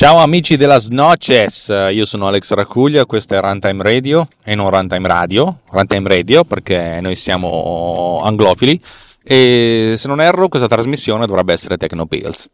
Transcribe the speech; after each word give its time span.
Ciao 0.00 0.16
amici 0.16 0.56
della 0.56 0.78
Snoches, 0.78 1.68
io 1.92 2.06
sono 2.06 2.26
Alex 2.28 2.54
Racuglia, 2.54 3.04
questo 3.04 3.34
è 3.34 3.40
Runtime 3.40 3.82
Radio 3.82 4.26
e 4.42 4.54
non 4.54 4.70
Runtime 4.70 5.06
Radio, 5.06 5.60
Runtime 5.70 6.08
Radio 6.08 6.42
perché 6.42 7.00
noi 7.02 7.14
siamo 7.16 8.22
anglofili 8.24 8.80
e 9.22 9.92
se 9.98 10.08
non 10.08 10.22
erro 10.22 10.48
questa 10.48 10.68
trasmissione 10.68 11.26
dovrebbe 11.26 11.52
essere 11.52 11.76
Technopills. 11.76 12.48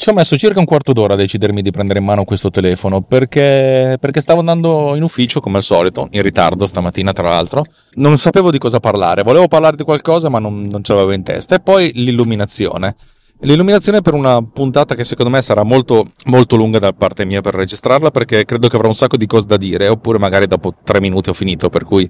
Ci 0.00 0.08
ho 0.08 0.14
messo 0.14 0.38
circa 0.38 0.58
un 0.58 0.64
quarto 0.64 0.94
d'ora 0.94 1.12
a 1.12 1.16
decidermi 1.18 1.60
di 1.60 1.70
prendere 1.70 1.98
in 1.98 2.06
mano 2.06 2.24
questo 2.24 2.48
telefono 2.48 3.02
perché, 3.02 3.98
perché, 4.00 4.22
stavo 4.22 4.40
andando 4.40 4.96
in 4.96 5.02
ufficio 5.02 5.40
come 5.40 5.58
al 5.58 5.62
solito, 5.62 6.08
in 6.12 6.22
ritardo 6.22 6.64
stamattina 6.64 7.12
tra 7.12 7.28
l'altro. 7.28 7.62
Non 7.96 8.16
sapevo 8.16 8.50
di 8.50 8.56
cosa 8.56 8.80
parlare, 8.80 9.22
volevo 9.22 9.46
parlare 9.46 9.76
di 9.76 9.82
qualcosa 9.82 10.30
ma 10.30 10.38
non, 10.38 10.62
non 10.62 10.82
ce 10.82 10.94
l'avevo 10.94 11.12
in 11.12 11.22
testa. 11.22 11.56
E 11.56 11.60
poi 11.60 11.90
l'illuminazione. 11.96 12.96
L'illuminazione 13.40 14.00
per 14.00 14.14
una 14.14 14.42
puntata 14.42 14.94
che 14.94 15.04
secondo 15.04 15.30
me 15.30 15.42
sarà 15.42 15.64
molto, 15.64 16.06
molto 16.28 16.56
lunga 16.56 16.78
da 16.78 16.94
parte 16.94 17.26
mia 17.26 17.42
per 17.42 17.52
registrarla 17.52 18.10
perché 18.10 18.46
credo 18.46 18.68
che 18.68 18.76
avrò 18.76 18.88
un 18.88 18.94
sacco 18.94 19.18
di 19.18 19.26
cose 19.26 19.48
da 19.48 19.58
dire 19.58 19.86
oppure 19.88 20.16
magari 20.16 20.46
dopo 20.46 20.76
tre 20.82 21.00
minuti 21.00 21.28
ho 21.28 21.34
finito 21.34 21.68
per 21.68 21.84
cui 21.84 22.08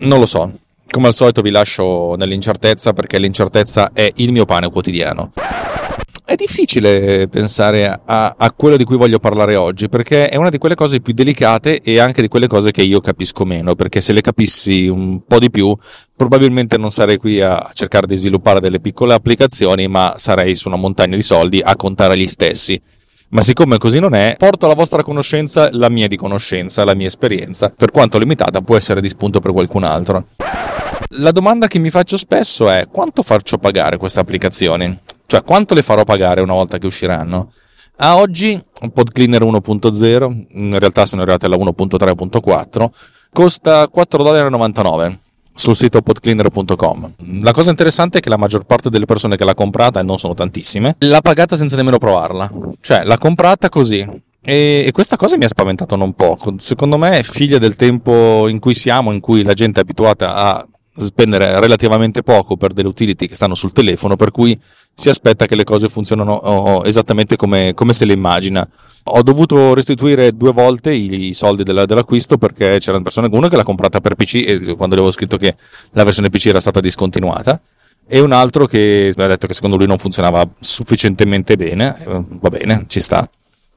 non 0.00 0.18
lo 0.18 0.26
so. 0.26 0.52
Come 0.90 1.06
al 1.06 1.14
solito 1.14 1.40
vi 1.40 1.50
lascio 1.50 2.16
nell'incertezza 2.16 2.92
perché 2.92 3.18
l'incertezza 3.18 3.92
è 3.94 4.12
il 4.16 4.30
mio 4.30 4.44
pane 4.44 4.68
quotidiano. 4.68 5.32
È 6.30 6.36
difficile 6.36 7.26
pensare 7.26 7.88
a, 8.04 8.36
a, 8.38 8.52
quello 8.52 8.76
di 8.76 8.84
cui 8.84 8.96
voglio 8.96 9.18
parlare 9.18 9.56
oggi, 9.56 9.88
perché 9.88 10.28
è 10.28 10.36
una 10.36 10.48
di 10.48 10.58
quelle 10.58 10.76
cose 10.76 11.00
più 11.00 11.12
delicate 11.12 11.80
e 11.80 11.98
anche 11.98 12.22
di 12.22 12.28
quelle 12.28 12.46
cose 12.46 12.70
che 12.70 12.82
io 12.82 13.00
capisco 13.00 13.44
meno, 13.44 13.74
perché 13.74 14.00
se 14.00 14.12
le 14.12 14.20
capissi 14.20 14.86
un 14.86 15.24
po' 15.26 15.40
di 15.40 15.50
più, 15.50 15.76
probabilmente 16.14 16.76
non 16.76 16.92
sarei 16.92 17.16
qui 17.16 17.40
a 17.40 17.68
cercare 17.74 18.06
di 18.06 18.14
sviluppare 18.14 18.60
delle 18.60 18.78
piccole 18.78 19.12
applicazioni, 19.12 19.88
ma 19.88 20.14
sarei 20.18 20.54
su 20.54 20.68
una 20.68 20.76
montagna 20.76 21.16
di 21.16 21.22
soldi 21.22 21.60
a 21.60 21.74
contare 21.74 22.16
gli 22.16 22.28
stessi. 22.28 22.80
Ma 23.30 23.42
siccome 23.42 23.78
così 23.78 23.98
non 23.98 24.14
è, 24.14 24.36
porto 24.38 24.66
alla 24.66 24.74
vostra 24.76 25.02
conoscenza 25.02 25.68
la 25.72 25.88
mia 25.88 26.06
di 26.06 26.14
conoscenza, 26.14 26.84
la 26.84 26.94
mia 26.94 27.08
esperienza, 27.08 27.72
per 27.76 27.90
quanto 27.90 28.18
limitata 28.18 28.60
può 28.60 28.76
essere 28.76 29.00
di 29.00 29.08
spunto 29.08 29.40
per 29.40 29.50
qualcun 29.50 29.82
altro. 29.82 30.26
La 31.14 31.32
domanda 31.32 31.66
che 31.66 31.80
mi 31.80 31.90
faccio 31.90 32.16
spesso 32.16 32.70
è 32.70 32.86
quanto 32.88 33.24
faccio 33.24 33.58
pagare 33.58 33.96
queste 33.96 34.20
applicazioni? 34.20 34.96
Cioè, 35.30 35.44
quanto 35.44 35.74
le 35.74 35.82
farò 35.82 36.02
pagare 36.02 36.40
una 36.40 36.54
volta 36.54 36.78
che 36.78 36.86
usciranno? 36.86 37.52
A 37.98 38.16
oggi, 38.16 38.60
Pod 38.92 39.12
Cleaner 39.12 39.44
1.0, 39.44 40.46
in 40.54 40.76
realtà 40.76 41.06
sono 41.06 41.22
arrivati 41.22 41.44
alla 41.44 41.56
1.3.4, 41.56 42.88
costa 43.32 43.88
4,99$ 43.94 45.18
sul 45.54 45.76
sito 45.76 46.02
podcleaner.com. 46.02 47.12
La 47.42 47.52
cosa 47.52 47.70
interessante 47.70 48.18
è 48.18 48.20
che 48.20 48.28
la 48.28 48.38
maggior 48.38 48.64
parte 48.64 48.90
delle 48.90 49.04
persone 49.04 49.36
che 49.36 49.44
l'ha 49.44 49.54
comprata, 49.54 50.00
e 50.00 50.02
non 50.02 50.18
sono 50.18 50.34
tantissime, 50.34 50.96
l'ha 50.98 51.20
pagata 51.20 51.54
senza 51.54 51.76
nemmeno 51.76 51.98
provarla. 51.98 52.50
Cioè, 52.80 53.04
l'ha 53.04 53.18
comprata 53.18 53.68
così. 53.68 54.04
E, 54.42 54.82
e 54.84 54.90
questa 54.90 55.14
cosa 55.14 55.36
mi 55.36 55.44
ha 55.44 55.48
spaventato 55.48 55.94
non 55.94 56.12
poco. 56.14 56.56
Secondo 56.58 56.98
me 56.98 57.20
è 57.20 57.22
figlia 57.22 57.58
del 57.58 57.76
tempo 57.76 58.48
in 58.48 58.58
cui 58.58 58.74
siamo, 58.74 59.12
in 59.12 59.20
cui 59.20 59.44
la 59.44 59.54
gente 59.54 59.78
è 59.78 59.82
abituata 59.84 60.34
a 60.34 60.66
spendere 60.96 61.60
relativamente 61.60 62.22
poco 62.22 62.56
per 62.56 62.72
delle 62.72 62.88
utility 62.88 63.26
che 63.26 63.36
stanno 63.36 63.54
sul 63.54 63.72
telefono, 63.72 64.16
per 64.16 64.32
cui 64.32 64.58
si 65.00 65.08
aspetta 65.08 65.46
che 65.46 65.54
le 65.54 65.64
cose 65.64 65.88
funzionino 65.88 66.84
esattamente 66.84 67.36
come, 67.36 67.72
come, 67.72 67.94
se 67.94 68.04
le 68.04 68.12
immagina. 68.12 68.68
Ho 69.04 69.22
dovuto 69.22 69.72
restituire 69.72 70.36
due 70.36 70.52
volte 70.52 70.92
i, 70.92 71.32
soldi 71.32 71.62
della, 71.62 71.86
dell'acquisto 71.86 72.36
perché 72.36 72.76
c'erano 72.80 73.02
persone, 73.02 73.28
uno 73.32 73.48
che 73.48 73.56
l'ha 73.56 73.64
comprata 73.64 74.00
per 74.00 74.14
PC 74.14 74.34
e 74.46 74.60
quando 74.76 74.94
le 74.94 75.00
avevo 75.00 75.10
scritto 75.10 75.38
che 75.38 75.56
la 75.92 76.04
versione 76.04 76.28
PC 76.28 76.46
era 76.46 76.60
stata 76.60 76.80
discontinuata 76.80 77.58
e 78.06 78.20
un 78.20 78.32
altro 78.32 78.66
che 78.66 79.10
mi 79.16 79.22
ha 79.22 79.26
detto 79.26 79.46
che 79.46 79.54
secondo 79.54 79.76
lui 79.76 79.86
non 79.86 79.96
funzionava 79.96 80.46
sufficientemente 80.60 81.56
bene, 81.56 81.96
eh, 81.98 82.22
va 82.28 82.48
bene, 82.50 82.84
ci 82.88 83.00
sta. 83.00 83.26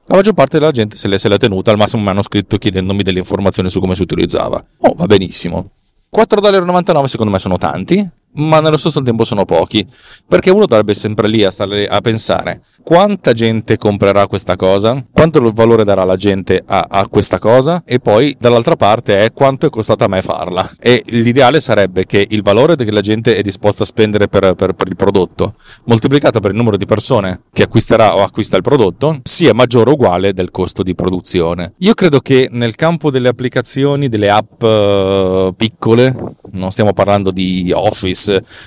La 0.06 0.16
maggior 0.16 0.34
parte 0.34 0.58
della 0.58 0.72
gente 0.72 0.96
se 0.96 1.08
l'è, 1.08 1.16
se 1.16 1.30
l'è 1.30 1.38
tenuta, 1.38 1.70
al 1.70 1.78
massimo 1.78 2.02
mi 2.02 2.10
hanno 2.10 2.20
scritto 2.20 2.58
chiedendomi 2.58 3.02
delle 3.02 3.20
informazioni 3.20 3.70
su 3.70 3.80
come 3.80 3.94
si 3.94 4.02
utilizzava. 4.02 4.62
Oh, 4.80 4.92
va 4.94 5.06
benissimo. 5.06 5.70
4,99$ 6.14 7.04
secondo 7.04 7.32
me 7.32 7.38
sono 7.38 7.56
tanti, 7.56 8.06
ma 8.34 8.60
nello 8.60 8.76
stesso 8.76 9.02
tempo 9.02 9.24
sono 9.24 9.44
pochi, 9.44 9.86
perché 10.26 10.50
uno 10.50 10.66
dovrebbe 10.66 10.94
sempre 10.94 11.28
lì 11.28 11.44
a 11.44 11.50
stare 11.50 11.86
a 11.86 12.00
pensare 12.00 12.62
quanta 12.84 13.32
gente 13.32 13.78
comprerà 13.78 14.26
questa 14.26 14.56
cosa, 14.56 15.02
quanto 15.10 15.40
valore 15.52 15.84
darà 15.84 16.04
la 16.04 16.16
gente 16.16 16.62
a, 16.64 16.86
a, 16.88 17.08
questa 17.08 17.38
cosa 17.38 17.82
e 17.84 17.98
poi 17.98 18.36
dall'altra 18.38 18.76
parte 18.76 19.24
è 19.24 19.32
quanto 19.32 19.66
è 19.66 19.70
costata 19.70 20.04
a 20.04 20.08
me 20.08 20.20
farla. 20.20 20.70
E 20.78 21.02
l'ideale 21.06 21.60
sarebbe 21.60 22.04
che 22.04 22.24
il 22.28 22.42
valore 22.42 22.76
che 22.76 22.92
la 22.92 23.00
gente 23.00 23.36
è 23.36 23.40
disposta 23.40 23.84
a 23.84 23.86
spendere 23.86 24.28
per, 24.28 24.54
per, 24.54 24.74
per 24.74 24.88
il 24.88 24.96
prodotto, 24.96 25.54
moltiplicato 25.84 26.40
per 26.40 26.50
il 26.50 26.56
numero 26.58 26.76
di 26.76 26.84
persone 26.84 27.40
che 27.52 27.62
acquisterà 27.62 28.14
o 28.16 28.22
acquista 28.22 28.56
il 28.56 28.62
prodotto, 28.62 29.20
sia 29.22 29.54
maggiore 29.54 29.90
o 29.90 29.94
uguale 29.94 30.34
del 30.34 30.50
costo 30.50 30.82
di 30.82 30.94
produzione. 30.94 31.72
Io 31.78 31.94
credo 31.94 32.20
che 32.20 32.48
nel 32.50 32.74
campo 32.74 33.10
delle 33.10 33.28
applicazioni, 33.28 34.08
delle 34.08 34.28
app 34.28 34.62
uh, 34.62 35.54
piccole, 35.56 36.14
non 36.52 36.70
stiamo 36.70 36.92
parlando 36.92 37.30
di 37.30 37.72
Office, 37.74 38.23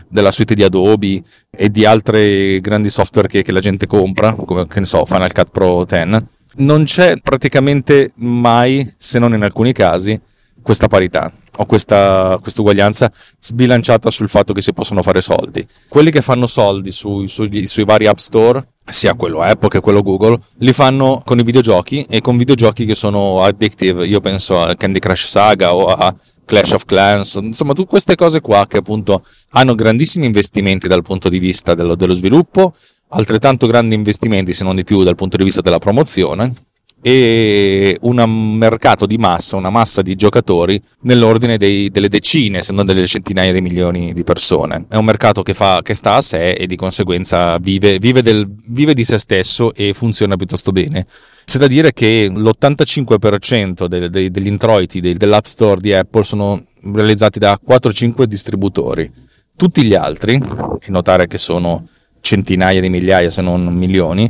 della 0.07 0.31
suite 0.31 0.55
di 0.55 0.63
Adobe 0.63 1.21
e 1.49 1.69
di 1.69 1.85
altri 1.85 2.59
grandi 2.61 2.89
software 2.89 3.27
che, 3.27 3.43
che 3.43 3.51
la 3.51 3.59
gente 3.59 3.87
compra, 3.87 4.33
come 4.33 4.67
che 4.67 4.79
ne 4.79 4.85
so, 4.85 5.05
Final 5.05 5.31
Cut 5.31 5.51
Pro 5.51 5.85
10, 5.85 6.25
non 6.57 6.83
c'è 6.83 7.15
praticamente 7.21 8.11
mai, 8.15 8.93
se 8.97 9.19
non 9.19 9.33
in 9.33 9.43
alcuni 9.43 9.73
casi, 9.73 10.19
questa 10.61 10.87
parità 10.87 11.31
o 11.59 11.65
questa 11.65 12.39
uguaglianza 12.57 13.11
sbilanciata 13.39 14.11
sul 14.11 14.29
fatto 14.29 14.53
che 14.53 14.61
si 14.61 14.73
possono 14.73 15.01
fare 15.01 15.21
soldi. 15.21 15.65
Quelli 15.87 16.11
che 16.11 16.21
fanno 16.21 16.45
soldi 16.45 16.91
sui, 16.91 17.27
sui, 17.27 17.65
sui 17.67 17.83
vari 17.83 18.05
app 18.05 18.17
store, 18.17 18.65
sia 18.85 19.15
quello 19.15 19.41
Apple 19.41 19.69
che 19.69 19.79
quello 19.79 20.03
Google, 20.03 20.37
li 20.59 20.73
fanno 20.73 21.21
con 21.25 21.39
i 21.39 21.43
videogiochi 21.43 22.05
e 22.09 22.21
con 22.21 22.37
videogiochi 22.37 22.85
che 22.85 22.95
sono 22.95 23.43
addictive. 23.43 24.05
Io 24.05 24.19
penso 24.19 24.61
a 24.61 24.75
Candy 24.75 24.99
Crush 24.99 25.27
Saga 25.27 25.73
o 25.73 25.87
a 25.87 26.13
Clash 26.47 26.71
of 26.71 26.85
Clans, 26.85 27.35
insomma 27.35 27.73
tutte 27.73 27.89
queste 27.89 28.15
cose 28.15 28.39
qua 28.39 28.65
che 28.67 28.77
appunto 28.77 29.25
hanno 29.49 29.75
grandissimi 29.75 30.25
investimenti 30.25 30.87
dal 30.87 31.01
punto 31.01 31.27
di 31.27 31.39
vista 31.39 31.75
dello, 31.75 31.95
dello 31.95 32.13
sviluppo, 32.13 32.73
altrettanto 33.09 33.67
grandi 33.67 33.95
investimenti 33.95 34.53
se 34.53 34.63
non 34.63 34.77
di 34.77 34.85
più 34.85 35.03
dal 35.03 35.15
punto 35.15 35.35
di 35.35 35.43
vista 35.43 35.59
della 35.59 35.77
promozione 35.77 36.53
e 37.01 37.97
un 38.01 38.23
mercato 38.57 39.05
di 39.05 39.17
massa, 39.17 39.55
una 39.55 39.69
massa 39.69 40.01
di 40.01 40.15
giocatori 40.15 40.81
nell'ordine 41.01 41.57
dei, 41.57 41.89
delle 41.89 42.09
decine, 42.09 42.61
se 42.61 42.73
non 42.73 42.85
delle 42.85 43.05
centinaia 43.05 43.51
di 43.51 43.61
milioni 43.61 44.13
di 44.13 44.23
persone. 44.23 44.85
È 44.89 44.95
un 44.95 45.05
mercato 45.05 45.43
che, 45.43 45.53
fa, 45.53 45.81
che 45.83 45.93
sta 45.93 46.15
a 46.15 46.21
sé 46.21 46.51
e 46.51 46.65
di 46.65 46.75
conseguenza 46.75 47.57
vive, 47.59 47.99
vive, 47.99 48.21
del, 48.21 48.49
vive 48.67 48.93
di 48.93 49.03
se 49.03 49.17
stesso 49.19 49.73
e 49.73 49.93
funziona 49.93 50.35
piuttosto 50.35 50.71
bene. 50.71 51.05
C'è 51.45 51.59
da 51.59 51.67
dire 51.67 51.93
che 51.93 52.29
l'85% 52.29 53.85
dei, 53.85 54.09
dei, 54.09 54.31
degli 54.31 54.47
introiti 54.47 54.99
dei, 54.99 55.13
dell'App 55.13 55.45
Store 55.45 55.79
di 55.79 55.93
Apple 55.93 56.23
sono 56.23 56.61
realizzati 56.93 57.39
da 57.39 57.57
4-5 57.65 58.23
distributori. 58.23 59.09
Tutti 59.55 59.81
gli 59.83 59.95
altri, 59.95 60.33
e 60.33 60.91
notare 60.91 61.27
che 61.27 61.37
sono 61.37 61.87
centinaia 62.19 62.81
di 62.81 62.89
migliaia 62.89 63.31
se 63.31 63.41
non 63.41 63.65
milioni, 63.73 64.29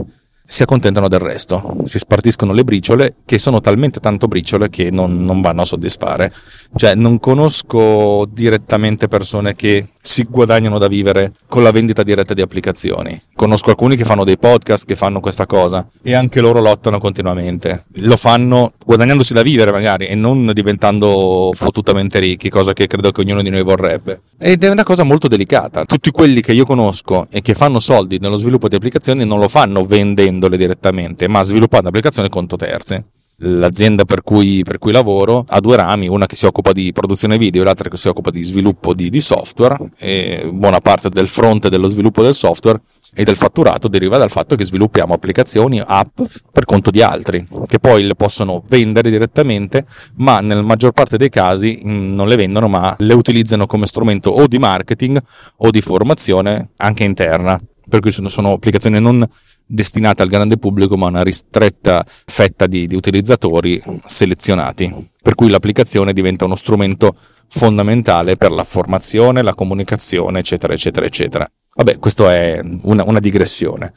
si 0.49 0.63
accontentano 0.63 1.09
del 1.09 1.19
resto, 1.19 1.75
si 1.83 1.99
spartiscono 1.99 2.53
le 2.53 2.63
briciole 2.63 3.15
che 3.25 3.37
sono 3.37 3.59
talmente 3.59 3.99
tanto 3.99 4.29
briciole 4.29 4.69
che 4.69 4.89
non, 4.89 5.25
non, 5.25 5.41
vanno 5.41 5.61
a 5.61 5.65
soddisfare. 5.65 6.31
Cioè 6.73 6.95
non 6.95 7.19
conosco 7.19 8.25
direttamente 8.31 9.09
persone 9.09 9.55
che 9.55 9.89
si 10.07 10.23
guadagnano 10.23 10.77
da 10.77 10.87
vivere 10.87 11.33
con 11.47 11.63
la 11.63 11.71
vendita 11.71 12.01
diretta 12.01 12.33
di 12.33 12.41
applicazioni. 12.41 13.21
Conosco 13.35 13.71
alcuni 13.71 13.97
che 13.97 14.05
fanno 14.05 14.23
dei 14.23 14.37
podcast 14.37 14.85
che 14.85 14.95
fanno 14.95 15.19
questa 15.19 15.45
cosa 15.45 15.85
e 16.01 16.13
anche 16.13 16.39
loro 16.39 16.61
lottano 16.61 16.97
continuamente. 16.97 17.83
Lo 17.95 18.15
fanno 18.15 18.71
guadagnandosi 18.85 19.33
da 19.33 19.41
vivere 19.41 19.71
magari 19.71 20.07
e 20.07 20.15
non 20.15 20.49
diventando 20.53 21.51
fottutamente 21.53 22.19
ricchi, 22.19 22.49
cosa 22.49 22.71
che 22.71 22.87
credo 22.87 23.11
che 23.11 23.19
ognuno 23.19 23.41
di 23.41 23.49
noi 23.49 23.63
vorrebbe. 23.63 24.21
Ed 24.39 24.63
è 24.63 24.69
una 24.69 24.83
cosa 24.83 25.03
molto 25.03 25.27
delicata. 25.27 25.83
Tutti 25.83 26.09
quelli 26.11 26.39
che 26.39 26.53
io 26.53 26.65
conosco 26.65 27.27
e 27.29 27.41
che 27.41 27.53
fanno 27.53 27.79
soldi 27.79 28.17
nello 28.17 28.37
sviluppo 28.37 28.69
di 28.69 28.75
applicazioni 28.75 29.25
non 29.25 29.39
lo 29.39 29.49
fanno 29.49 29.85
vendendole 29.85 30.55
direttamente, 30.55 31.27
ma 31.27 31.43
sviluppando 31.43 31.89
applicazioni 31.89 32.29
conto 32.29 32.55
terzi 32.55 33.03
l'azienda 33.39 34.05
per 34.05 34.23
cui, 34.23 34.63
per 34.63 34.77
cui, 34.79 34.91
lavoro 34.91 35.45
ha 35.47 35.59
due 35.59 35.75
rami, 35.75 36.07
una 36.07 36.25
che 36.25 36.35
si 36.35 36.45
occupa 36.45 36.71
di 36.71 36.91
produzione 36.91 37.37
video 37.37 37.61
e 37.61 37.65
l'altra 37.65 37.89
che 37.89 37.97
si 37.97 38.07
occupa 38.07 38.31
di 38.31 38.43
sviluppo 38.43 38.93
di, 38.93 39.09
di 39.09 39.21
software 39.21 39.77
e 39.97 40.49
buona 40.51 40.79
parte 40.79 41.09
del 41.09 41.27
fronte 41.27 41.69
dello 41.69 41.87
sviluppo 41.87 42.23
del 42.23 42.33
software 42.33 42.81
e 43.13 43.23
del 43.23 43.35
fatturato 43.35 43.87
deriva 43.87 44.17
dal 44.17 44.29
fatto 44.29 44.55
che 44.55 44.63
sviluppiamo 44.63 45.13
applicazioni, 45.13 45.81
app 45.83 46.19
per 46.51 46.65
conto 46.65 46.91
di 46.91 47.01
altri, 47.01 47.47
che 47.67 47.79
poi 47.79 48.03
le 48.03 48.15
possono 48.15 48.63
vendere 48.67 49.09
direttamente, 49.09 49.85
ma 50.17 50.39
nella 50.39 50.61
maggior 50.61 50.91
parte 50.91 51.17
dei 51.17 51.29
casi 51.29 51.81
mm, 51.83 52.13
non 52.13 52.27
le 52.27 52.35
vendono, 52.35 52.67
ma 52.67 52.95
le 52.99 53.13
utilizzano 53.13 53.65
come 53.65 53.87
strumento 53.87 54.29
o 54.29 54.45
di 54.47 54.59
marketing 54.59 55.19
o 55.57 55.71
di 55.71 55.81
formazione 55.81 56.69
anche 56.77 57.03
interna. 57.03 57.59
Per 57.89 58.01
cui 58.01 58.11
sono, 58.11 58.27
sono 58.27 58.51
applicazioni 58.51 58.99
non 58.99 59.25
destinata 59.67 60.23
al 60.23 60.29
grande 60.29 60.57
pubblico 60.57 60.97
ma 60.97 61.07
a 61.07 61.09
una 61.09 61.23
ristretta 61.23 62.03
fetta 62.07 62.65
di, 62.65 62.87
di 62.87 62.95
utilizzatori 62.95 63.81
selezionati, 64.05 64.91
per 65.21 65.35
cui 65.35 65.49
l'applicazione 65.49 66.13
diventa 66.13 66.45
uno 66.45 66.55
strumento 66.55 67.15
fondamentale 67.49 68.37
per 68.37 68.51
la 68.51 68.63
formazione, 68.63 69.41
la 69.41 69.53
comunicazione, 69.53 70.39
eccetera, 70.39 70.73
eccetera, 70.73 71.05
eccetera. 71.05 71.51
Vabbè, 71.75 71.99
questo 71.99 72.27
è 72.27 72.59
una, 72.83 73.03
una 73.03 73.19
digressione. 73.19 73.93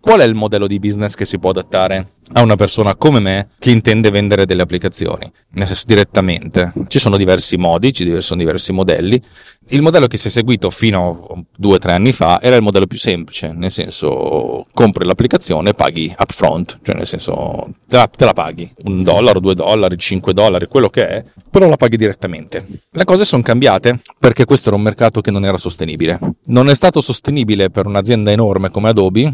Qual 0.00 0.20
è 0.20 0.24
il 0.24 0.34
modello 0.34 0.66
di 0.66 0.78
business 0.78 1.14
che 1.14 1.24
si 1.24 1.38
può 1.38 1.50
adattare 1.50 2.08
a 2.32 2.42
una 2.42 2.56
persona 2.56 2.94
come 2.94 3.20
me 3.20 3.48
che 3.58 3.70
intende 3.70 4.10
vendere 4.10 4.46
delle 4.46 4.62
applicazioni, 4.62 5.30
nel 5.52 5.66
senso 5.66 5.84
direttamente. 5.86 6.72
Ci 6.88 6.98
sono 6.98 7.16
diversi 7.16 7.56
modi, 7.56 7.92
ci 7.92 8.20
sono 8.20 8.40
diversi 8.40 8.72
modelli. 8.72 9.20
Il 9.68 9.82
modello 9.82 10.06
che 10.06 10.16
si 10.16 10.28
è 10.28 10.30
seguito 10.30 10.70
fino 10.70 11.26
a 11.30 11.42
due 11.56 11.76
o 11.76 11.78
tre 11.78 11.92
anni 11.92 12.12
fa 12.12 12.40
era 12.40 12.56
il 12.56 12.62
modello 12.62 12.86
più 12.86 12.98
semplice, 12.98 13.52
nel 13.52 13.70
senso 13.70 14.66
compri 14.72 15.04
l'applicazione 15.06 15.70
e 15.70 15.74
paghi 15.74 16.14
upfront, 16.18 16.80
cioè 16.82 16.96
nel 16.96 17.06
senso 17.06 17.70
te 17.88 17.96
la, 17.96 18.06
te 18.06 18.24
la 18.24 18.32
paghi, 18.32 18.70
un 18.84 19.02
dollaro, 19.02 19.40
due 19.40 19.54
dollari, 19.54 19.96
cinque 19.96 20.32
dollari, 20.34 20.66
quello 20.66 20.88
che 20.88 21.06
è, 21.06 21.24
però 21.50 21.68
la 21.68 21.76
paghi 21.76 21.96
direttamente. 21.96 22.66
Le 22.90 23.04
cose 23.04 23.24
sono 23.24 23.42
cambiate 23.42 24.00
perché 24.18 24.44
questo 24.44 24.68
era 24.68 24.76
un 24.76 24.82
mercato 24.82 25.20
che 25.20 25.30
non 25.30 25.44
era 25.44 25.56
sostenibile. 25.56 26.18
Non 26.46 26.68
è 26.68 26.74
stato 26.74 27.00
sostenibile 27.00 27.70
per 27.70 27.86
un'azienda 27.86 28.30
enorme 28.30 28.70
come 28.70 28.88
Adobe, 28.88 29.32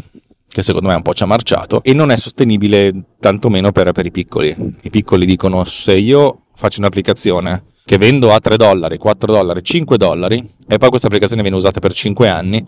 che 0.51 0.63
secondo 0.63 0.89
me 0.89 0.95
un 0.95 1.01
po' 1.01 1.13
ci 1.13 1.23
ha 1.23 1.27
marciato, 1.27 1.81
e 1.81 1.93
non 1.93 2.11
è 2.11 2.17
sostenibile 2.17 2.91
tantomeno 3.19 3.71
per, 3.71 3.91
per 3.91 4.05
i 4.05 4.11
piccoli. 4.11 4.53
I 4.81 4.89
piccoli 4.89 5.25
dicono 5.25 5.63
se 5.63 5.93
io 5.93 6.41
faccio 6.55 6.79
un'applicazione 6.79 7.63
che 7.85 7.97
vendo 7.97 8.33
a 8.33 8.39
3 8.39 8.57
dollari, 8.57 8.97
4 8.97 9.31
dollari, 9.31 9.63
5 9.63 9.97
dollari 9.97 10.37
e 10.67 10.77
poi 10.77 10.89
questa 10.89 11.07
applicazione 11.07 11.41
viene 11.41 11.57
usata 11.57 11.79
per 11.79 11.93
5 11.93 12.27
anni, 12.27 12.63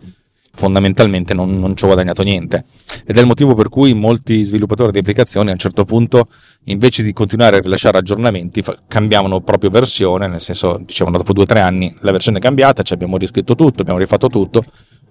fondamentalmente 0.56 1.34
non, 1.34 1.60
non 1.60 1.76
ci 1.76 1.84
ho 1.84 1.88
guadagnato 1.88 2.24
niente. 2.24 2.66
Ed 3.06 3.18
è 3.18 3.20
il 3.20 3.26
motivo 3.26 3.54
per 3.54 3.70
cui 3.70 3.94
molti 3.94 4.44
sviluppatori 4.44 4.92
di 4.92 5.00
applicazioni 5.00 5.50
a 5.50 5.54
un 5.54 5.58
certo 5.58 5.84
punto, 5.84 6.28
invece 6.66 7.04
di 7.04 7.12
continuare 7.12 7.58
a 7.58 7.60
rilasciare 7.60 7.98
aggiornamenti, 7.98 8.64
cambiavano 8.88 9.42
proprio 9.42 9.70
versione, 9.70 10.28
nel 10.28 10.42
senso 10.42 10.82
dicevano 10.84 11.18
dopo 11.18 11.34
2-3 11.34 11.58
anni 11.58 11.96
la 12.00 12.12
versione 12.12 12.38
è 12.38 12.42
cambiata, 12.42 12.84
ci 12.84 12.94
abbiamo 12.94 13.18
riscritto 13.18 13.56
tutto, 13.56 13.82
abbiamo 13.82 14.00
rifatto 14.00 14.28
tutto, 14.28 14.64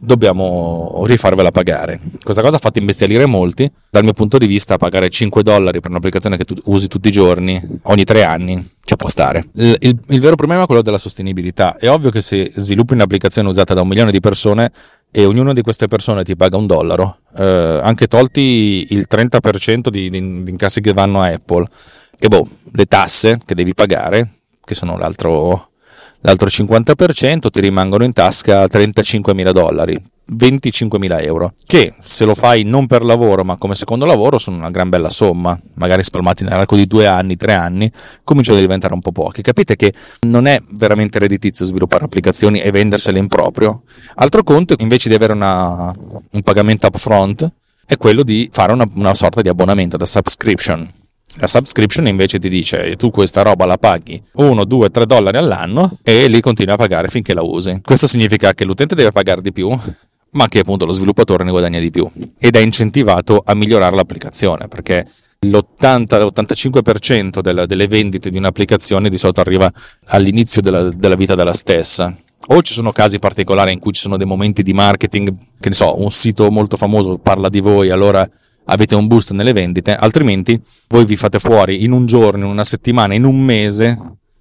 dobbiamo 0.04 1.04
rifarvela 1.06 1.52
pagare. 1.52 2.00
Questa 2.22 2.42
cosa 2.42 2.56
ha 2.56 2.58
fatto 2.58 2.80
imbestialire 2.80 3.26
molti. 3.26 3.70
Dal 3.88 4.02
mio 4.02 4.12
punto 4.12 4.36
di 4.36 4.46
vista, 4.46 4.76
pagare 4.76 5.08
5 5.08 5.42
dollari 5.44 5.80
per 5.80 5.90
un'applicazione 5.90 6.36
che 6.36 6.44
tu 6.44 6.54
usi 6.64 6.88
tutti 6.88 7.08
i 7.08 7.12
giorni, 7.12 7.60
ogni 7.82 8.04
tre 8.04 8.24
anni, 8.24 8.68
ci 8.84 8.96
può 8.96 9.08
stare. 9.08 9.44
Il, 9.54 9.76
il, 9.78 9.98
il, 10.08 10.20
vero 10.20 10.34
problema 10.34 10.64
è 10.64 10.66
quello 10.66 10.82
della 10.82 10.98
sostenibilità. 10.98 11.76
È 11.76 11.88
ovvio 11.88 12.10
che 12.10 12.20
se 12.20 12.50
sviluppi 12.56 12.94
un'applicazione 12.94 13.48
usata 13.48 13.74
da 13.74 13.82
un 13.82 13.88
milione 13.88 14.10
di 14.10 14.18
persone 14.18 14.72
e 15.12 15.24
ognuna 15.24 15.52
di 15.52 15.62
queste 15.62 15.86
persone 15.86 16.24
ti 16.24 16.34
paga 16.34 16.56
un 16.56 16.66
dollaro, 16.66 17.18
eh, 17.36 17.80
anche 17.82 18.08
tolti 18.08 18.88
il 18.90 19.06
30% 19.08 19.88
di, 19.88 20.10
di, 20.10 20.42
di 20.42 20.50
incassi 20.50 20.80
che 20.80 20.92
vanno 20.92 21.20
a 21.20 21.26
Apple, 21.26 21.66
e 22.18 22.28
boh, 22.28 22.48
le 22.72 22.86
tasse 22.86 23.38
che 23.44 23.54
devi 23.54 23.74
pagare, 23.74 24.30
che 24.64 24.74
sono 24.74 24.96
l'altro 24.96 25.71
l'altro 26.22 26.48
50% 26.48 27.50
ti 27.50 27.60
rimangono 27.60 28.04
in 28.04 28.12
tasca 28.12 28.66
35 28.66 29.34
mila 29.34 29.52
dollari, 29.52 30.00
25 30.26 30.98
mila 30.98 31.20
euro, 31.20 31.54
che 31.66 31.94
se 32.00 32.24
lo 32.24 32.34
fai 32.34 32.62
non 32.62 32.86
per 32.86 33.02
lavoro 33.04 33.44
ma 33.44 33.56
come 33.56 33.74
secondo 33.74 34.04
lavoro 34.04 34.38
sono 34.38 34.56
una 34.56 34.70
gran 34.70 34.88
bella 34.88 35.10
somma, 35.10 35.58
magari 35.74 36.02
spalmati 36.02 36.44
nell'arco 36.44 36.76
di 36.76 36.86
due 36.86 37.06
anni, 37.06 37.36
tre 37.36 37.54
anni, 37.54 37.90
cominciano 38.24 38.58
a 38.58 38.60
diventare 38.60 38.94
un 38.94 39.00
po' 39.00 39.12
pochi. 39.12 39.42
Capite 39.42 39.76
che 39.76 39.92
non 40.26 40.46
è 40.46 40.60
veramente 40.70 41.18
redditizio 41.18 41.64
sviluppare 41.64 42.04
applicazioni 42.04 42.60
e 42.60 42.70
vendersele 42.70 43.18
in 43.18 43.28
proprio. 43.28 43.82
Altro 44.16 44.42
conto, 44.42 44.74
invece 44.78 45.08
di 45.08 45.14
avere 45.14 45.32
una, 45.32 45.92
un 46.30 46.42
pagamento 46.42 46.86
upfront, 46.86 47.52
è 47.84 47.96
quello 47.96 48.22
di 48.22 48.48
fare 48.50 48.72
una, 48.72 48.86
una 48.94 49.14
sorta 49.14 49.42
di 49.42 49.48
abbonamento 49.48 49.96
da 49.96 50.06
subscription 50.06 51.00
la 51.36 51.46
subscription 51.46 52.06
invece 52.06 52.38
ti 52.38 52.48
dice 52.48 52.96
tu 52.96 53.10
questa 53.10 53.42
roba 53.42 53.64
la 53.64 53.78
paghi 53.78 54.22
1, 54.34 54.64
2, 54.64 54.90
3 54.90 55.06
dollari 55.06 55.36
all'anno 55.36 55.98
e 56.02 56.28
li 56.28 56.40
continui 56.40 56.74
a 56.74 56.76
pagare 56.76 57.08
finché 57.08 57.34
la 57.34 57.42
usi. 57.42 57.80
Questo 57.82 58.06
significa 58.06 58.54
che 58.54 58.64
l'utente 58.64 58.94
deve 58.94 59.12
pagare 59.12 59.40
di 59.40 59.52
più, 59.52 59.76
ma 60.32 60.48
che 60.48 60.60
appunto 60.60 60.84
lo 60.84 60.92
sviluppatore 60.92 61.44
ne 61.44 61.50
guadagna 61.50 61.78
di 61.78 61.90
più 61.90 62.10
ed 62.38 62.56
è 62.56 62.60
incentivato 62.60 63.42
a 63.44 63.54
migliorare 63.54 63.96
l'applicazione 63.96 64.68
perché 64.68 65.06
l'80-85% 65.40 67.40
della, 67.40 67.66
delle 67.66 67.88
vendite 67.88 68.30
di 68.30 68.38
un'applicazione 68.38 69.08
di 69.08 69.18
solito 69.18 69.40
arriva 69.40 69.70
all'inizio 70.06 70.62
della, 70.62 70.88
della 70.90 71.16
vita 71.16 71.34
della 71.34 71.52
stessa 71.52 72.14
o 72.46 72.62
ci 72.62 72.72
sono 72.72 72.92
casi 72.92 73.18
particolari 73.18 73.72
in 73.72 73.78
cui 73.78 73.92
ci 73.92 74.00
sono 74.00 74.16
dei 74.16 74.26
momenti 74.26 74.62
di 74.62 74.72
marketing, 74.72 75.32
che 75.60 75.68
ne 75.68 75.74
so, 75.74 76.00
un 76.00 76.10
sito 76.10 76.50
molto 76.50 76.76
famoso 76.76 77.18
parla 77.18 77.48
di 77.48 77.60
voi, 77.60 77.90
allora 77.90 78.28
avete 78.66 78.94
un 78.94 79.06
boost 79.06 79.32
nelle 79.32 79.52
vendite, 79.52 79.94
altrimenti 79.94 80.60
voi 80.88 81.04
vi 81.04 81.16
fate 81.16 81.38
fuori 81.38 81.84
in 81.84 81.92
un 81.92 82.06
giorno, 82.06 82.44
in 82.44 82.50
una 82.50 82.64
settimana, 82.64 83.14
in 83.14 83.24
un 83.24 83.40
mese, 83.40 83.98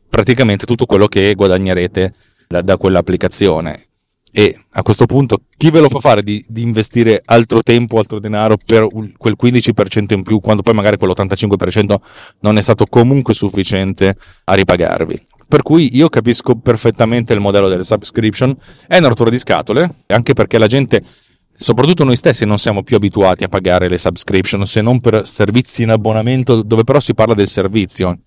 praticamente 0.10 0.66
tutto 0.66 0.86
quello 0.86 1.08
che 1.08 1.34
guadagnerete 1.36 2.14
da, 2.48 2.62
da 2.62 2.78
quell'applicazione. 2.78 3.86
E 4.34 4.58
a 4.72 4.82
questo 4.82 5.06
punto 5.06 5.42
chi 5.58 5.70
ve 5.72 5.82
lo 5.82 5.90
fa 5.90 6.00
fare 6.00 6.24
di, 6.24 6.44
di, 6.48 6.62
investire 6.62 7.22
altro 7.26 7.62
tempo, 7.62 7.98
altro 7.98 8.18
denaro 8.20 8.56
per 8.66 8.88
quel 9.18 9.36
15% 9.42 10.14
in 10.14 10.24
più, 10.24 10.40
quando 10.40 10.62
poi 10.62 10.74
magari 10.74 10.96
quell'85% 10.98 11.96
non 12.40 12.58
è 12.58 12.62
stato 12.62 12.86
comunque 12.86 13.34
sufficiente 13.34 14.16
a 14.46 14.54
ripagarvi? 14.54 15.22
Per 15.50 15.64
cui 15.64 15.98
io 15.98 16.08
capisco 16.08 16.56
perfettamente 16.56 17.34
il 17.34 17.42
modello 17.42 17.68
delle 17.68 17.84
subscription, 17.84 18.56
è 18.88 18.98
una 19.00 19.10
rottura 19.10 19.30
di 19.30 19.38
scatole, 19.38 19.96
anche 20.08 20.32
perché 20.32 20.58
la 20.58 20.68
gente 20.68 21.04
soprattutto 21.62 22.04
noi 22.04 22.16
stessi 22.16 22.44
non 22.44 22.58
siamo 22.58 22.82
più 22.82 22.96
abituati 22.96 23.44
a 23.44 23.48
pagare 23.48 23.88
le 23.88 24.00
subscription 24.00 24.66
se 24.66 24.82
non 24.82 25.00
per 25.00 25.28
servizi 25.28 25.84
in 25.84 25.92
abbonamento 25.92 26.64
dove 26.64 26.84
però 26.84 27.00
si 27.00 27.14
parla 27.14 27.36
del 27.36 27.48
servizio. 27.48 28.18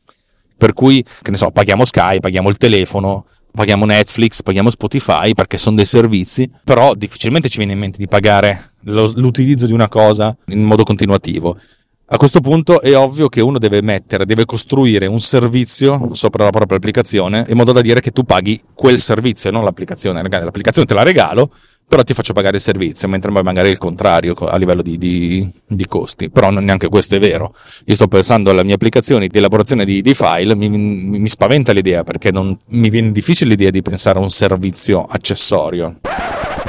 Per 0.56 0.72
cui, 0.72 1.02
che 1.02 1.32
ne 1.32 1.36
so, 1.36 1.50
paghiamo 1.50 1.84
Sky, 1.84 2.20
paghiamo 2.20 2.48
il 2.48 2.58
telefono, 2.58 3.26
paghiamo 3.50 3.84
Netflix, 3.86 4.40
paghiamo 4.40 4.70
Spotify 4.70 5.34
perché 5.34 5.58
sono 5.58 5.74
dei 5.74 5.84
servizi, 5.84 6.48
però 6.62 6.94
difficilmente 6.94 7.48
ci 7.48 7.58
viene 7.58 7.72
in 7.72 7.80
mente 7.80 7.98
di 7.98 8.06
pagare 8.06 8.70
lo, 8.82 9.10
l'utilizzo 9.16 9.66
di 9.66 9.72
una 9.72 9.88
cosa 9.88 10.36
in 10.46 10.62
modo 10.62 10.84
continuativo. 10.84 11.58
A 12.06 12.16
questo 12.16 12.40
punto 12.40 12.80
è 12.82 12.96
ovvio 12.96 13.28
che 13.28 13.40
uno 13.40 13.58
deve 13.58 13.82
mettere, 13.82 14.26
deve 14.26 14.44
costruire 14.44 15.06
un 15.06 15.18
servizio 15.18 16.10
sopra 16.12 16.44
la 16.44 16.50
propria 16.50 16.76
applicazione 16.76 17.44
in 17.48 17.56
modo 17.56 17.72
da 17.72 17.80
dire 17.80 17.98
che 17.98 18.12
tu 18.12 18.22
paghi 18.22 18.60
quel 18.74 19.00
servizio 19.00 19.48
e 19.48 19.52
non 19.52 19.64
l'applicazione. 19.64 20.22
L'applicazione 20.22 20.86
te 20.86 20.94
la 20.94 21.02
regalo, 21.02 21.50
però 21.86 22.02
ti 22.02 22.14
faccio 22.14 22.32
pagare 22.32 22.56
il 22.56 22.62
servizio, 22.62 23.06
mentre 23.08 23.30
magari 23.30 23.68
è 23.68 23.70
il 23.70 23.78
contrario 23.78 24.34
a 24.34 24.56
livello 24.56 24.82
di, 24.82 24.98
di, 24.98 25.48
di, 25.66 25.86
costi. 25.86 26.30
Però 26.30 26.50
non 26.50 26.64
neanche 26.64 26.88
questo 26.88 27.16
è 27.16 27.20
vero. 27.20 27.54
Io 27.86 27.94
sto 27.94 28.08
pensando 28.08 28.50
alla 28.50 28.62
mia 28.62 28.74
applicazione 28.74 29.28
di 29.28 29.38
elaborazione 29.38 29.84
di, 29.84 30.02
di 30.02 30.14
file, 30.14 30.56
mi, 30.56 30.68
mi, 30.68 31.18
mi, 31.18 31.28
spaventa 31.28 31.72
l'idea 31.72 32.02
perché 32.02 32.32
non, 32.32 32.56
mi 32.68 32.90
viene 32.90 33.12
difficile 33.12 33.50
l'idea 33.50 33.70
di 33.70 33.82
pensare 33.82 34.18
a 34.18 34.22
un 34.22 34.30
servizio 34.30 35.04
accessorio. 35.04 35.98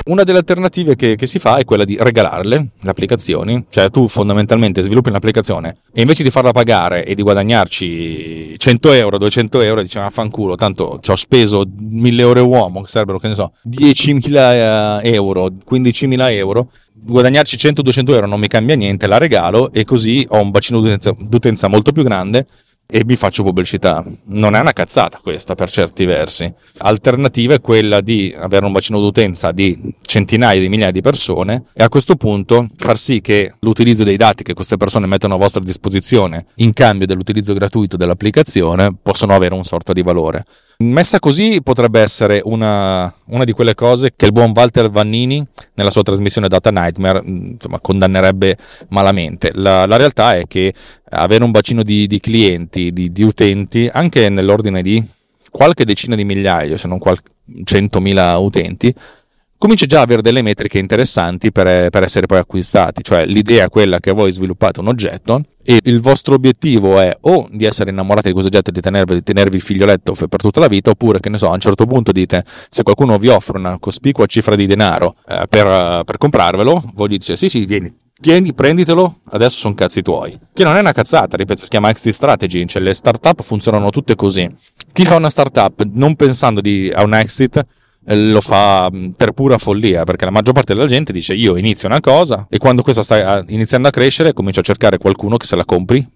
Una 0.07 0.21
delle 0.21 0.37
alternative 0.37 0.95
che, 0.95 1.15
che, 1.15 1.25
si 1.25 1.39
fa 1.39 1.57
è 1.57 1.65
quella 1.65 1.83
di 1.83 1.97
regalarle 1.99 2.67
le 2.79 2.89
applicazioni, 2.91 3.65
cioè 3.71 3.89
tu 3.89 4.07
fondamentalmente 4.07 4.83
sviluppi 4.83 5.09
un'applicazione 5.09 5.77
e 5.91 6.01
invece 6.01 6.21
di 6.21 6.29
farla 6.29 6.51
pagare 6.51 7.03
e 7.05 7.15
di 7.15 7.23
guadagnarci 7.23 8.53
100 8.55 8.91
euro, 8.91 9.17
200 9.17 9.61
euro, 9.61 9.81
dici 9.81 9.97
ma 9.97 10.11
fanculo, 10.11 10.53
tanto 10.53 10.99
ci 11.01 11.09
ho 11.09 11.15
speso 11.15 11.65
1000 11.75 12.21
euro 12.21 12.45
uomo, 12.45 12.83
che 12.83 12.89
sarebbero, 12.89 13.17
che 13.17 13.29
ne 13.29 13.33
so, 13.33 13.53
10.000 13.67 15.01
eh, 15.01 15.11
euro, 15.11 15.47
15.000 15.47 16.31
euro, 16.33 16.69
guadagnarci 16.93 17.55
100-200 17.55 18.11
euro 18.11 18.27
non 18.27 18.39
mi 18.39 18.47
cambia 18.47 18.75
niente, 18.75 19.07
la 19.07 19.17
regalo 19.17 19.71
e 19.73 19.85
così 19.85 20.23
ho 20.29 20.39
un 20.39 20.51
bacino 20.51 20.81
d'utenza, 20.81 21.15
d'utenza 21.17 21.67
molto 21.67 21.91
più 21.91 22.03
grande 22.03 22.45
e 22.87 23.03
vi 23.03 23.15
faccio 23.15 23.43
pubblicità. 23.43 24.03
Non 24.25 24.55
è 24.55 24.59
una 24.59 24.73
cazzata 24.73 25.19
questa 25.21 25.55
per 25.55 25.69
certi 25.69 26.05
versi. 26.05 26.51
Alternativa 26.77 27.55
è 27.55 27.61
quella 27.61 28.01
di 28.01 28.33
avere 28.37 28.65
un 28.65 28.71
bacino 28.71 28.99
d'utenza 28.99 29.51
di 29.51 29.93
centinaia 30.01 30.59
di 30.59 30.69
migliaia 30.69 30.91
di 30.91 31.01
persone 31.01 31.65
e 31.73 31.83
a 31.83 31.89
questo 31.89 32.15
punto 32.15 32.67
far 32.77 32.97
sì 32.97 33.21
che 33.21 33.53
l'utilizzo 33.59 34.03
dei 34.03 34.17
dati 34.17 34.43
che 34.43 34.53
queste 34.53 34.77
persone 34.77 35.07
mettono 35.07 35.35
a 35.35 35.37
vostra 35.37 35.61
disposizione 35.61 36.45
in 36.55 36.73
cambio 36.73 37.07
dell'utilizzo 37.07 37.53
gratuito 37.53 37.97
dell'applicazione 37.97 38.95
possono 39.01 39.33
avere 39.33 39.55
un 39.55 39.63
sorta 39.63 39.93
di 39.93 40.01
valore. 40.03 40.43
Messa 40.77 41.19
così 41.19 41.61
potrebbe 41.63 42.01
essere 42.01 42.41
una, 42.43 43.11
una, 43.27 43.45
di 43.45 43.53
quelle 43.53 43.75
cose 43.75 44.11
che 44.13 44.25
il 44.25 44.33
buon 44.33 44.51
Walter 44.53 44.89
Vannini 44.89 45.45
nella 45.75 45.89
sua 45.89 46.03
trasmissione 46.03 46.49
Data 46.49 46.69
Nightmare 46.69 47.21
insomma, 47.23 47.79
condannerebbe 47.79 48.57
malamente. 48.89 49.51
La, 49.53 49.85
la, 49.85 49.95
realtà 49.95 50.35
è 50.35 50.45
che 50.47 50.73
avere 51.11 51.45
un 51.45 51.51
bacino 51.51 51.81
di, 51.81 52.07
di 52.07 52.19
clienti, 52.19 52.91
di, 52.91 53.09
di, 53.13 53.23
utenti, 53.23 53.89
anche 53.91 54.27
nell'ordine 54.27 54.81
di 54.81 55.01
qualche 55.49 55.85
decina 55.85 56.15
di 56.15 56.25
migliaia, 56.25 56.77
se 56.77 56.89
non 56.89 56.99
qualche 56.99 57.31
centomila 57.63 58.37
utenti, 58.37 58.93
comincia 59.65 59.87
già 59.87 59.97
ad 59.97 60.03
avere 60.03 60.21
delle 60.21 60.43
metriche 60.43 60.77
interessanti 60.77 61.51
per, 61.51 61.89
per, 61.89 62.03
essere 62.03 62.27
poi 62.27 62.37
acquistati, 62.37 63.01
cioè 63.01 63.25
l'idea 63.25 63.65
è 63.65 63.69
quella 63.69 63.99
che 63.99 64.11
voi 64.11 64.31
sviluppate 64.31 64.79
un 64.79 64.89
oggetto 64.89 65.41
e 65.63 65.79
il 65.85 66.01
vostro 66.01 66.35
obiettivo 66.35 66.99
è 66.99 67.11
o 67.21 67.47
di 67.49 67.65
essere 67.65 67.89
innamorati 67.89 68.27
di 68.27 68.33
questo 68.33 68.51
oggetto 68.51 68.69
e 68.69 68.73
di 68.73 68.79
tenervi, 68.79 69.15
di 69.15 69.23
tenervi 69.23 69.55
il 69.55 69.63
figlioletto 69.63 70.13
per 70.13 70.39
tutta 70.39 70.59
la 70.59 70.67
vita, 70.67 70.91
oppure 70.91 71.19
che 71.19 71.29
ne 71.29 71.39
so, 71.39 71.49
a 71.49 71.53
un 71.53 71.59
certo 71.59 71.87
punto 71.87 72.11
dite 72.11 72.43
se 72.69 72.83
qualcuno 72.83 73.17
vi 73.17 73.29
offre 73.29 73.57
una 73.57 73.79
cospicua 73.79 74.27
cifra 74.27 74.55
di 74.55 74.67
denaro 74.67 75.15
eh, 75.27 75.45
per, 75.49 76.03
per 76.03 76.17
comprarvelo, 76.19 76.91
voi 76.93 77.07
gli 77.07 77.17
dite 77.17 77.35
sì 77.35 77.49
sì 77.49 77.65
vieni, 77.65 77.91
tieni, 78.21 78.53
prenditelo, 78.53 79.21
adesso 79.31 79.57
sono 79.57 79.73
cazzi 79.73 80.03
tuoi. 80.03 80.37
Che 80.53 80.63
non 80.63 80.75
è 80.75 80.79
una 80.79 80.93
cazzata, 80.93 81.37
ripeto, 81.37 81.63
si 81.63 81.69
chiama 81.69 81.89
exit 81.89 82.13
strategy, 82.13 82.67
cioè 82.67 82.83
le 82.83 82.93
startup 82.93 83.41
funzionano 83.41 83.89
tutte 83.89 84.13
così. 84.13 84.47
Chi 84.93 85.05
fa 85.05 85.15
una 85.15 85.31
startup 85.31 85.83
non 85.91 86.15
pensando 86.15 86.61
di, 86.61 86.91
a 86.93 87.01
un 87.01 87.15
exit 87.15 87.57
eh, 87.57 87.65
lo 88.05 88.41
fa 88.41 88.89
mm, 88.93 89.09
per 89.11 89.31
pura 89.31 89.57
follia, 89.57 90.03
perché 90.03 90.25
la 90.25 90.31
maggior 90.31 90.53
parte 90.53 90.73
della 90.73 90.87
gente 90.87 91.11
dice 91.11 91.33
io 91.33 91.55
inizio 91.55 91.87
una 91.87 92.01
cosa 92.01 92.45
e 92.49 92.57
quando 92.57 92.81
questa 92.81 93.03
sta 93.03 93.43
iniziando 93.47 93.87
a 93.87 93.91
crescere 93.91 94.33
comincio 94.33 94.59
a 94.59 94.63
cercare 94.63 94.97
qualcuno 94.97 95.37
che 95.37 95.45
se 95.45 95.55
la 95.55 95.65
compri 95.65 96.07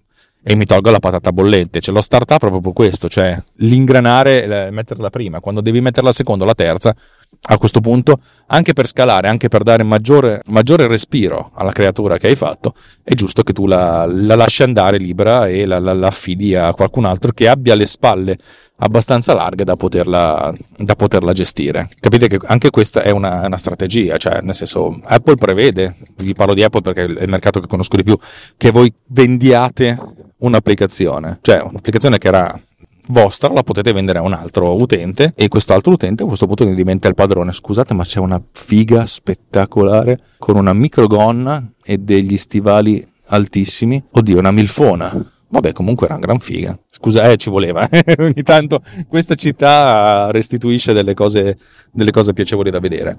e 0.42 0.54
mi 0.54 0.64
tolgo 0.64 0.90
la 0.90 0.98
patata 1.00 1.32
bollente. 1.32 1.80
Cioè, 1.80 1.94
lo 1.94 2.00
startup 2.00 2.42
è 2.42 2.48
proprio 2.48 2.72
questo, 2.72 3.08
cioè 3.08 3.40
l'ingranare, 3.56 4.70
metterla 4.70 5.10
prima. 5.10 5.40
Quando 5.40 5.60
devi 5.60 5.80
metterla 5.80 6.08
la 6.08 6.14
seconda 6.14 6.44
o 6.44 6.46
la 6.46 6.54
terza, 6.54 6.94
a 7.42 7.58
questo 7.58 7.80
punto, 7.80 8.18
anche 8.46 8.72
per 8.72 8.86
scalare, 8.86 9.28
anche 9.28 9.48
per 9.48 9.62
dare 9.62 9.82
maggiore, 9.82 10.40
maggiore 10.46 10.86
respiro 10.86 11.50
alla 11.54 11.72
creatura 11.72 12.18
che 12.18 12.28
hai 12.28 12.36
fatto, 12.36 12.74
è 13.02 13.14
giusto 13.14 13.42
che 13.42 13.52
tu 13.52 13.66
la, 13.66 14.04
la 14.06 14.34
lasci 14.34 14.62
andare 14.62 14.98
libera 14.98 15.46
e 15.46 15.64
la, 15.66 15.78
la, 15.78 15.92
la, 15.92 16.08
affidi 16.08 16.54
a 16.54 16.72
qualcun 16.74 17.04
altro 17.04 17.32
che 17.32 17.48
abbia 17.48 17.74
le 17.74 17.86
spalle 17.86 18.36
abbastanza 18.80 19.34
larghe 19.34 19.64
da 19.64 19.76
poterla, 19.76 20.52
da 20.76 20.94
poterla 20.94 21.32
gestire. 21.32 21.88
Capite 21.98 22.28
che 22.28 22.38
anche 22.44 22.70
questa 22.70 23.02
è 23.02 23.10
una, 23.10 23.46
una, 23.46 23.56
strategia, 23.56 24.16
cioè 24.16 24.40
nel 24.42 24.54
senso 24.54 25.00
Apple 25.04 25.36
prevede, 25.36 25.96
vi 26.16 26.34
parlo 26.34 26.54
di 26.54 26.62
Apple 26.62 26.82
perché 26.82 27.04
è 27.04 27.22
il 27.22 27.28
mercato 27.28 27.60
che 27.60 27.66
conosco 27.66 27.96
di 27.96 28.04
più, 28.04 28.18
che 28.56 28.70
voi 28.70 28.92
vendiate 29.06 29.98
un'applicazione, 30.38 31.38
cioè 31.42 31.62
un'applicazione 31.62 32.18
che 32.18 32.28
era 32.28 32.60
vostra 33.08 33.52
la 33.52 33.62
potete 33.62 33.92
vendere 33.92 34.18
a 34.18 34.22
un 34.22 34.32
altro 34.32 34.74
utente 34.80 35.32
e 35.34 35.48
questo 35.48 35.72
altro 35.72 35.92
utente 35.92 36.22
a 36.22 36.26
questo 36.26 36.46
punto 36.46 36.64
diventa 36.64 37.08
il 37.08 37.14
padrone. 37.14 37.52
Scusate, 37.52 37.94
ma 37.94 38.04
c'è 38.04 38.18
una 38.18 38.42
figa 38.52 39.04
spettacolare 39.06 40.18
con 40.38 40.56
una 40.56 40.72
microgonna 40.72 41.72
e 41.82 41.98
degli 41.98 42.36
stivali 42.36 43.04
altissimi. 43.26 44.02
Oddio, 44.10 44.38
una 44.38 44.52
milfona. 44.52 45.12
Vabbè, 45.50 45.72
comunque 45.72 46.06
era 46.06 46.14
una 46.14 46.24
gran 46.24 46.38
figa. 46.38 46.78
Scusa, 46.88 47.28
eh, 47.30 47.36
ci 47.36 47.50
voleva. 47.50 47.88
Ogni 48.18 48.42
tanto 48.42 48.80
questa 49.08 49.34
città 49.34 50.30
restituisce 50.30 50.92
delle 50.92 51.14
cose, 51.14 51.58
delle 51.90 52.12
cose 52.12 52.32
piacevoli 52.32 52.70
da 52.70 52.78
vedere. 52.78 53.18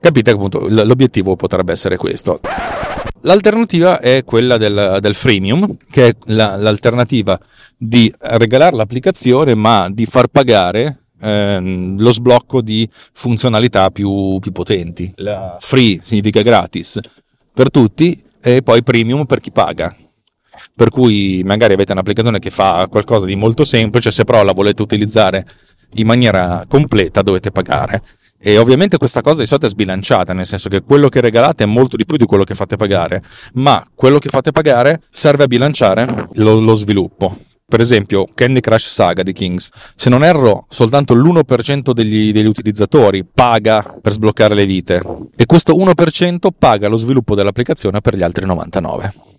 Capite 0.00 0.30
appunto 0.30 0.66
l'obiettivo 0.68 1.36
potrebbe 1.36 1.72
essere 1.72 1.96
questo. 1.96 2.40
L'alternativa 3.22 4.00
è 4.00 4.22
quella 4.24 4.58
del, 4.58 4.98
del 5.00 5.14
freemium, 5.14 5.76
che 5.90 6.08
è 6.08 6.16
la, 6.26 6.56
l'alternativa 6.56 7.38
di 7.76 8.12
regalare 8.18 8.76
l'applicazione 8.76 9.54
ma 9.54 9.88
di 9.90 10.04
far 10.04 10.28
pagare 10.28 11.04
ehm, 11.20 11.98
lo 11.98 12.10
sblocco 12.10 12.60
di 12.60 12.88
funzionalità 13.12 13.90
più, 13.90 14.38
più 14.40 14.52
potenti. 14.52 15.10
La 15.16 15.56
free 15.58 15.98
significa 16.02 16.42
gratis 16.42 17.00
per 17.52 17.70
tutti 17.70 18.22
e 18.42 18.62
poi 18.62 18.82
premium 18.82 19.24
per 19.24 19.40
chi 19.40 19.50
paga. 19.50 19.94
Per 20.74 20.88
cui 20.90 21.42
magari 21.44 21.74
avete 21.74 21.92
un'applicazione 21.92 22.38
che 22.38 22.50
fa 22.50 22.86
qualcosa 22.90 23.26
di 23.26 23.36
molto 23.36 23.64
semplice, 23.64 24.10
se 24.10 24.24
però 24.24 24.42
la 24.42 24.52
volete 24.52 24.82
utilizzare 24.82 25.44
in 25.94 26.06
maniera 26.06 26.64
completa 26.68 27.22
dovete 27.22 27.50
pagare. 27.50 28.02
E 28.46 28.58
ovviamente 28.58 28.98
questa 28.98 29.22
cosa 29.22 29.40
di 29.40 29.46
solito 29.46 29.66
è 29.66 29.70
sbilanciata, 29.70 30.34
nel 30.34 30.44
senso 30.44 30.68
che 30.68 30.82
quello 30.82 31.08
che 31.08 31.22
regalate 31.22 31.64
è 31.64 31.66
molto 31.66 31.96
di 31.96 32.04
più 32.04 32.18
di 32.18 32.26
quello 32.26 32.44
che 32.44 32.54
fate 32.54 32.76
pagare, 32.76 33.22
ma 33.54 33.82
quello 33.94 34.18
che 34.18 34.28
fate 34.28 34.50
pagare 34.50 35.00
serve 35.08 35.44
a 35.44 35.46
bilanciare 35.46 36.28
lo, 36.34 36.60
lo 36.60 36.74
sviluppo. 36.74 37.34
Per 37.66 37.80
esempio, 37.80 38.28
Candy 38.34 38.60
Crush 38.60 38.88
Saga 38.88 39.22
di 39.22 39.32
Kings, 39.32 39.70
se 39.96 40.10
non 40.10 40.22
erro, 40.22 40.66
soltanto 40.68 41.14
l'1% 41.14 41.92
degli, 41.92 42.32
degli 42.32 42.46
utilizzatori 42.46 43.24
paga 43.24 43.96
per 44.02 44.12
sbloccare 44.12 44.54
le 44.54 44.66
vite 44.66 45.02
e 45.34 45.46
questo 45.46 45.74
1% 45.74 46.48
paga 46.58 46.88
lo 46.88 46.96
sviluppo 46.96 47.34
dell'applicazione 47.34 48.02
per 48.02 48.14
gli 48.14 48.22
altri 48.22 48.44
99% 48.44 49.33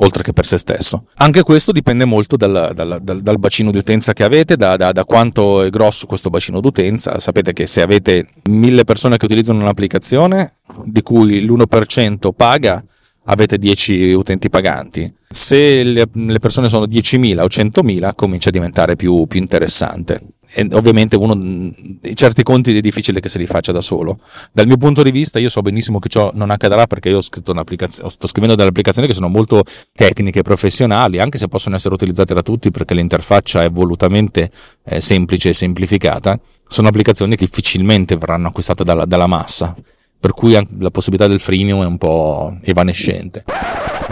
oltre 0.00 0.22
che 0.22 0.32
per 0.32 0.46
se 0.46 0.58
stesso. 0.58 1.04
Anche 1.16 1.42
questo 1.42 1.72
dipende 1.72 2.04
molto 2.04 2.36
dal, 2.36 2.72
dal, 2.74 2.98
dal, 3.02 3.20
dal 3.20 3.38
bacino 3.38 3.70
di 3.70 3.78
utenza 3.78 4.12
che 4.12 4.24
avete, 4.24 4.56
da, 4.56 4.76
da, 4.76 4.92
da, 4.92 5.04
quanto 5.04 5.62
è 5.62 5.70
grosso 5.70 6.06
questo 6.06 6.30
bacino 6.30 6.60
d'utenza. 6.60 7.18
Sapete 7.20 7.52
che 7.52 7.66
se 7.66 7.82
avete 7.82 8.26
mille 8.44 8.84
persone 8.84 9.16
che 9.16 9.24
utilizzano 9.24 9.60
un'applicazione, 9.60 10.54
di 10.84 11.02
cui 11.02 11.44
l'1% 11.44 12.30
paga, 12.34 12.82
avete 13.30 13.58
10 13.58 14.12
utenti 14.12 14.48
paganti. 14.50 15.10
Se 15.28 15.82
le, 15.82 16.06
persone 16.40 16.68
sono 16.68 16.86
10.000 16.86 17.40
o 17.40 17.46
100.000 17.46 18.12
comincia 18.14 18.48
a 18.48 18.52
diventare 18.52 18.96
più, 18.96 19.26
più 19.26 19.38
interessante. 19.38 20.20
E 20.54 20.66
ovviamente 20.72 21.16
uno, 21.16 21.70
certi 22.14 22.42
conti 22.42 22.74
è 22.74 22.80
difficile 22.80 23.20
che 23.20 23.28
se 23.28 23.38
li 23.38 23.46
faccia 23.46 23.70
da 23.70 23.82
solo. 23.82 24.18
Dal 24.50 24.66
mio 24.66 24.78
punto 24.78 25.02
di 25.02 25.10
vista 25.10 25.38
io 25.38 25.50
so 25.50 25.60
benissimo 25.60 25.98
che 25.98 26.08
ciò 26.08 26.30
non 26.34 26.50
accadrà 26.50 26.86
perché 26.86 27.10
io 27.10 27.18
ho 27.18 27.20
scritto 27.20 27.52
un'applicazione, 27.52 28.08
sto 28.08 28.26
scrivendo 28.26 28.56
delle 28.56 28.70
applicazioni 28.70 29.06
che 29.06 29.14
sono 29.14 29.28
molto 29.28 29.62
tecniche 29.92 30.38
e 30.38 30.42
professionali, 30.42 31.18
anche 31.18 31.36
se 31.36 31.48
possono 31.48 31.76
essere 31.76 31.92
utilizzate 31.92 32.32
da 32.32 32.40
tutti 32.40 32.70
perché 32.70 32.94
l'interfaccia 32.94 33.62
è 33.62 33.70
volutamente 33.70 34.50
eh, 34.84 35.00
semplice 35.00 35.50
e 35.50 35.52
semplificata. 35.52 36.40
Sono 36.66 36.88
applicazioni 36.88 37.36
che 37.36 37.44
difficilmente 37.44 38.16
verranno 38.16 38.48
acquistate 38.48 38.84
dalla, 38.84 39.04
dalla 39.04 39.26
massa 39.26 39.76
per 40.18 40.32
cui 40.32 40.52
la 40.52 40.90
possibilità 40.90 41.28
del 41.28 41.40
freemium 41.40 41.82
è 41.82 41.86
un 41.86 41.98
po' 41.98 42.56
evanescente. 42.62 43.44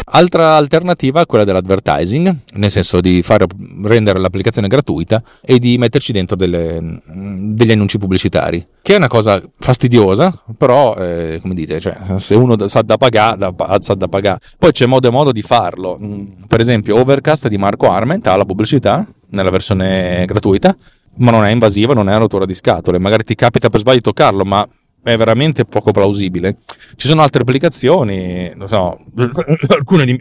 Altra 0.09 0.55
alternativa 0.55 1.21
è 1.21 1.27
quella 1.27 1.43
dell'advertising, 1.43 2.37
nel 2.55 2.71
senso 2.71 3.01
di 3.01 3.23
fare, 3.23 3.45
rendere 3.83 4.21
l'applicazione 4.21 4.69
gratuita 4.69 5.21
e 5.43 5.59
di 5.59 5.77
metterci 5.79 6.13
dentro 6.13 6.37
delle, 6.37 7.01
degli 7.05 7.73
annunci 7.73 7.99
pubblicitari, 7.99 8.65
che 8.83 8.95
è 8.95 8.97
una 8.99 9.09
cosa 9.09 9.43
fastidiosa, 9.59 10.33
però, 10.57 10.95
eh, 10.97 11.41
come 11.43 11.55
dite, 11.55 11.81
cioè, 11.81 11.97
se 12.19 12.37
uno 12.37 12.69
sa 12.69 12.83
da 12.83 12.97
pagare, 12.97 13.53
sa 13.81 13.95
da 13.95 14.07
pagare. 14.07 14.39
Poi 14.57 14.71
c'è 14.71 14.87
modo 14.87 15.09
e 15.09 15.11
modo 15.11 15.33
di 15.33 15.43
farlo. 15.43 15.99
Per 16.47 16.61
esempio, 16.61 16.97
Overcast 16.99 17.49
di 17.49 17.59
Marco 17.59 17.91
Arment 17.91 18.25
ha 18.29 18.37
la 18.37 18.45
pubblicità 18.45 19.05
nella 19.31 19.51
versione 19.51 20.25
gratuita, 20.25 20.75
ma 21.17 21.33
non 21.33 21.45
è 21.45 21.51
invasiva, 21.51 21.95
non 21.95 22.07
è 22.07 22.11
una 22.11 22.21
rottura 22.21 22.47
di 22.47 22.55
scatole. 22.55 22.99
Magari 22.99 23.25
ti 23.25 23.35
capita 23.35 23.69
per 23.69 23.81
sbaglio 23.81 23.97
di 23.97 24.03
toccarlo, 24.03 24.45
ma 24.45 24.67
è 25.07 25.17
veramente 25.17 25.65
poco 25.65 25.93
plausibile. 25.93 26.57
Ci 26.97 27.07
sono 27.07 27.23
altre 27.23 27.43
applicazioni, 27.43 28.53
so, 28.67 28.99
alcune 29.69 30.05
di, 30.05 30.19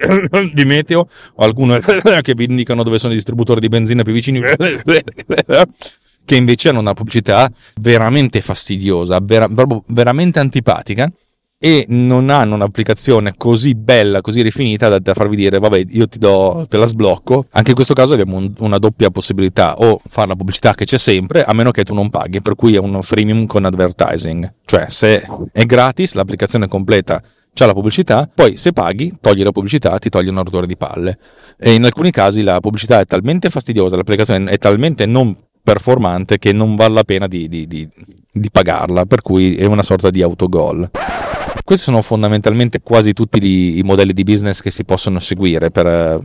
di 0.54 0.64
meteo 0.64 1.08
o 1.36 1.44
alcune 1.44 1.80
che 2.22 2.34
vi 2.36 2.44
indicano 2.44 2.84
dove 2.84 3.00
sono 3.00 3.14
i 3.14 3.16
distributori 3.16 3.60
di 3.60 3.68
benzina 3.68 4.04
più 4.04 4.14
vicini, 4.14 4.42
che 6.26 6.36
invece 6.36 6.70
hanno 6.70 6.82
una 6.82 6.94
pubblicità 6.94 7.52
veramente 7.82 8.42
fastidiosa, 8.42 9.18
vera, 9.24 9.48
veramente 9.88 10.38
antipatica 10.38 11.12
e 11.58 11.86
non 11.88 12.30
hanno 12.30 12.56
un'applicazione 12.56 13.34
così 13.38 13.76
bella, 13.76 14.22
così 14.22 14.42
rifinita 14.42 14.90
da, 14.90 15.00
da, 15.00 15.14
farvi 15.14 15.36
dire 15.36 15.58
vabbè 15.58 15.86
io 15.90 16.08
ti 16.08 16.20
do, 16.20 16.66
te 16.70 16.78
la 16.78 16.86
sblocco. 16.86 17.46
Anche 17.52 17.70
in 17.70 17.76
questo 17.76 17.94
caso 17.94 18.14
abbiamo 18.14 18.38
un, 18.38 18.52
una 18.60 18.78
doppia 18.78 19.10
possibilità, 19.10 19.76
o 19.78 20.00
fare 20.08 20.28
la 20.28 20.36
pubblicità 20.36 20.74
che 20.74 20.86
c'è 20.86 20.98
sempre, 20.98 21.44
a 21.44 21.54
meno 21.54 21.72
che 21.72 21.84
tu 21.84 21.94
non 21.94 22.10
paghi, 22.10 22.42
per 22.42 22.56
cui 22.56 22.76
è 22.76 22.80
un 22.80 23.02
freemium 23.02 23.46
con 23.46 23.66
advertising. 23.66 24.52
Cioè 24.66 24.86
se 24.90 25.26
è 25.52 25.66
gratis, 25.66 26.14
l'applicazione 26.14 26.68
completa 26.68 27.22
c'è 27.54 27.66
la 27.66 27.74
pubblicità, 27.74 28.30
poi 28.34 28.58
se 28.58 28.74
paghi, 28.74 29.14
togli 29.22 29.42
la 29.42 29.52
pubblicità, 29.52 29.98
ti 29.98 30.10
togli 30.10 30.28
un 30.28 30.36
rotore 30.36 30.68
di 30.68 30.76
palle. 30.76 31.18
E 31.58 31.74
in 31.74 31.86
alcuni 31.86 32.12
casi 32.12 32.44
la 32.44 32.60
pubblicità 32.60 33.00
è 33.00 33.06
talmente 33.06 33.50
fastidiosa, 33.50 33.96
l'applicazione 33.96 34.52
è 34.52 34.58
talmente 34.58 35.06
non 35.06 35.34
performante 35.64 36.38
che 36.38 36.52
non 36.52 36.76
vale 36.76 36.94
la 36.94 37.04
pena 37.04 37.28
di, 37.28 37.48
di, 37.48 37.66
di, 37.66 37.90
di 38.32 38.52
pagarla, 38.52 39.06
per 39.06 39.22
cui 39.22 39.56
è 39.56 39.66
una 39.66 39.84
sorta 39.84 40.10
di 40.10 40.22
autogol. 40.22 40.92
Questi 41.66 41.86
sono 41.86 42.04
fondamentalmente 42.04 42.80
quasi 42.84 43.14
tutti 43.14 43.44
i, 43.44 43.80
i 43.80 43.82
modelli 43.82 44.14
di 44.14 44.24
business 44.24 44.62
che 44.62 44.70
si 44.70 44.86
possono 44.86 45.18
seguire 45.18 45.72
per, 45.72 46.20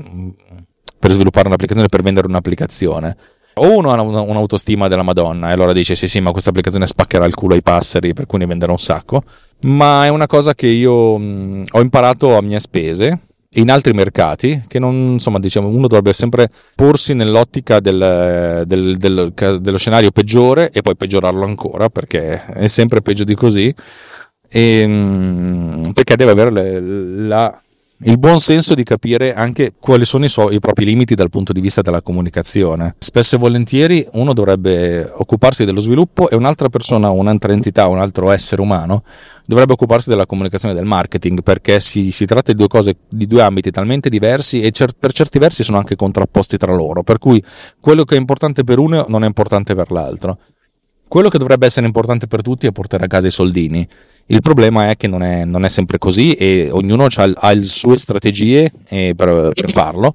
per 0.98 1.10
sviluppare 1.10 1.46
un'applicazione, 1.46 1.88
per 1.88 2.02
vendere 2.02 2.26
un'applicazione. 2.26 3.16
O 3.54 3.74
uno 3.74 3.90
ha 3.90 3.98
un'autostima 4.02 4.86
della 4.86 5.02
Madonna 5.02 5.48
e 5.48 5.52
allora 5.52 5.72
dice 5.72 5.94
sì 5.94 6.08
sì 6.08 6.20
ma 6.20 6.30
questa 6.30 6.50
applicazione 6.50 6.86
spaccherà 6.86 7.24
il 7.24 7.34
culo 7.34 7.54
ai 7.54 7.62
passeri 7.62 8.12
per 8.12 8.26
cui 8.26 8.38
ne 8.38 8.44
venderò 8.44 8.72
un 8.72 8.78
sacco, 8.78 9.22
ma 9.62 10.04
è 10.04 10.08
una 10.08 10.26
cosa 10.26 10.54
che 10.54 10.66
io 10.66 11.16
mh, 11.16 11.64
ho 11.70 11.80
imparato 11.80 12.36
a 12.36 12.42
mie 12.42 12.60
spese 12.60 13.20
in 13.54 13.70
altri 13.70 13.94
mercati 13.94 14.62
che 14.68 14.78
non 14.78 14.94
insomma 14.94 15.38
diciamo 15.38 15.66
uno 15.68 15.88
dovrebbe 15.88 16.12
sempre 16.12 16.48
porsi 16.76 17.14
nell'ottica 17.14 17.80
del, 17.80 18.62
del, 18.66 18.96
del, 18.96 19.32
dello 19.34 19.78
scenario 19.78 20.12
peggiore 20.12 20.70
e 20.70 20.82
poi 20.82 20.94
peggiorarlo 20.94 21.44
ancora 21.44 21.88
perché 21.88 22.44
è 22.44 22.68
sempre 22.68 23.00
peggio 23.00 23.24
di 23.24 23.34
così 23.34 23.74
e, 24.50 24.80
ehm, 24.80 25.92
perché 25.94 26.16
deve 26.16 26.32
avere 26.32 26.50
le, 26.50 26.80
la, 26.80 27.62
il 28.04 28.18
buon 28.18 28.40
senso 28.40 28.74
di 28.74 28.82
capire 28.82 29.34
anche 29.34 29.74
quali 29.78 30.06
sono 30.06 30.24
i, 30.24 30.28
suoi, 30.28 30.54
i 30.54 30.58
propri 30.58 30.86
limiti 30.86 31.14
dal 31.14 31.28
punto 31.28 31.52
di 31.52 31.60
vista 31.60 31.82
della 31.82 32.00
comunicazione. 32.00 32.96
Spesso 32.98 33.36
e 33.36 33.38
volentieri 33.38 34.06
uno 34.12 34.32
dovrebbe 34.32 35.02
occuparsi 35.02 35.64
dello 35.64 35.80
sviluppo 35.80 36.30
e 36.30 36.34
un'altra 36.34 36.68
persona, 36.68 37.10
un'altra 37.10 37.52
entità, 37.52 37.86
un 37.86 37.98
altro 37.98 38.30
essere 38.30 38.62
umano 38.62 39.02
dovrebbe 39.44 39.72
occuparsi 39.72 40.08
della 40.08 40.26
comunicazione 40.26 40.74
e 40.74 40.76
del 40.76 40.86
marketing 40.86 41.42
perché 41.42 41.78
si, 41.78 42.10
si 42.10 42.24
tratta 42.24 42.52
di 42.52 42.58
due 42.58 42.68
cose, 42.68 42.96
di 43.08 43.26
due 43.26 43.42
ambiti 43.42 43.70
talmente 43.70 44.08
diversi 44.08 44.62
e 44.62 44.70
cer- 44.70 44.94
per 44.98 45.12
certi 45.12 45.38
versi 45.38 45.62
sono 45.62 45.76
anche 45.76 45.96
contrapposti 45.96 46.56
tra 46.56 46.72
loro, 46.72 47.02
per 47.02 47.18
cui 47.18 47.42
quello 47.80 48.04
che 48.04 48.16
è 48.16 48.18
importante 48.18 48.64
per 48.64 48.78
uno 48.78 49.04
non 49.08 49.24
è 49.24 49.26
importante 49.26 49.74
per 49.74 49.90
l'altro. 49.90 50.38
Quello 51.10 51.28
che 51.28 51.38
dovrebbe 51.38 51.66
essere 51.66 51.86
importante 51.86 52.28
per 52.28 52.40
tutti 52.40 52.68
è 52.68 52.70
portare 52.70 53.06
a 53.06 53.08
casa 53.08 53.26
i 53.26 53.32
soldini. 53.32 53.84
Il 54.26 54.42
problema 54.42 54.90
è 54.90 54.96
che 54.96 55.08
non 55.08 55.24
è, 55.24 55.44
non 55.44 55.64
è 55.64 55.68
sempre 55.68 55.98
così 55.98 56.34
e 56.34 56.68
ognuno 56.70 57.08
ha, 57.12 57.52
le 57.52 57.64
sue 57.64 57.98
strategie 57.98 58.70
eh, 58.90 59.14
per, 59.16 59.50
per, 59.52 59.72
farlo 59.72 60.14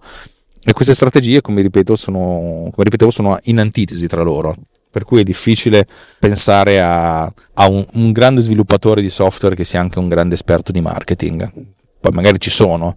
e 0.64 0.72
queste 0.72 0.94
strategie, 0.94 1.42
come, 1.42 1.62
ripeto, 1.64 1.98
sono, 1.98 2.70
come 2.72 2.84
ripetevo, 2.86 3.12
sono 3.12 3.38
in 3.44 3.60
antitesi 3.60 4.08
tra 4.08 4.24
loro. 4.24 4.56
Per 4.90 5.04
cui 5.04 5.20
è 5.20 5.24
difficile 5.26 5.86
pensare 6.18 6.82
a, 6.82 7.24
a 7.24 7.68
un, 7.68 7.86
un 7.96 8.14
grande 8.14 8.40
sviluppatore 8.40 9.02
di 9.02 9.10
software 9.10 9.54
che 9.54 9.66
sia 9.66 9.82
anche 9.82 10.00
un 10.00 10.08
grande 10.08 10.36
esperto 10.36 10.72
di 10.72 10.80
marketing. 10.80 11.52
Poi 12.00 12.12
magari 12.14 12.40
ci 12.40 12.50
sono, 12.50 12.96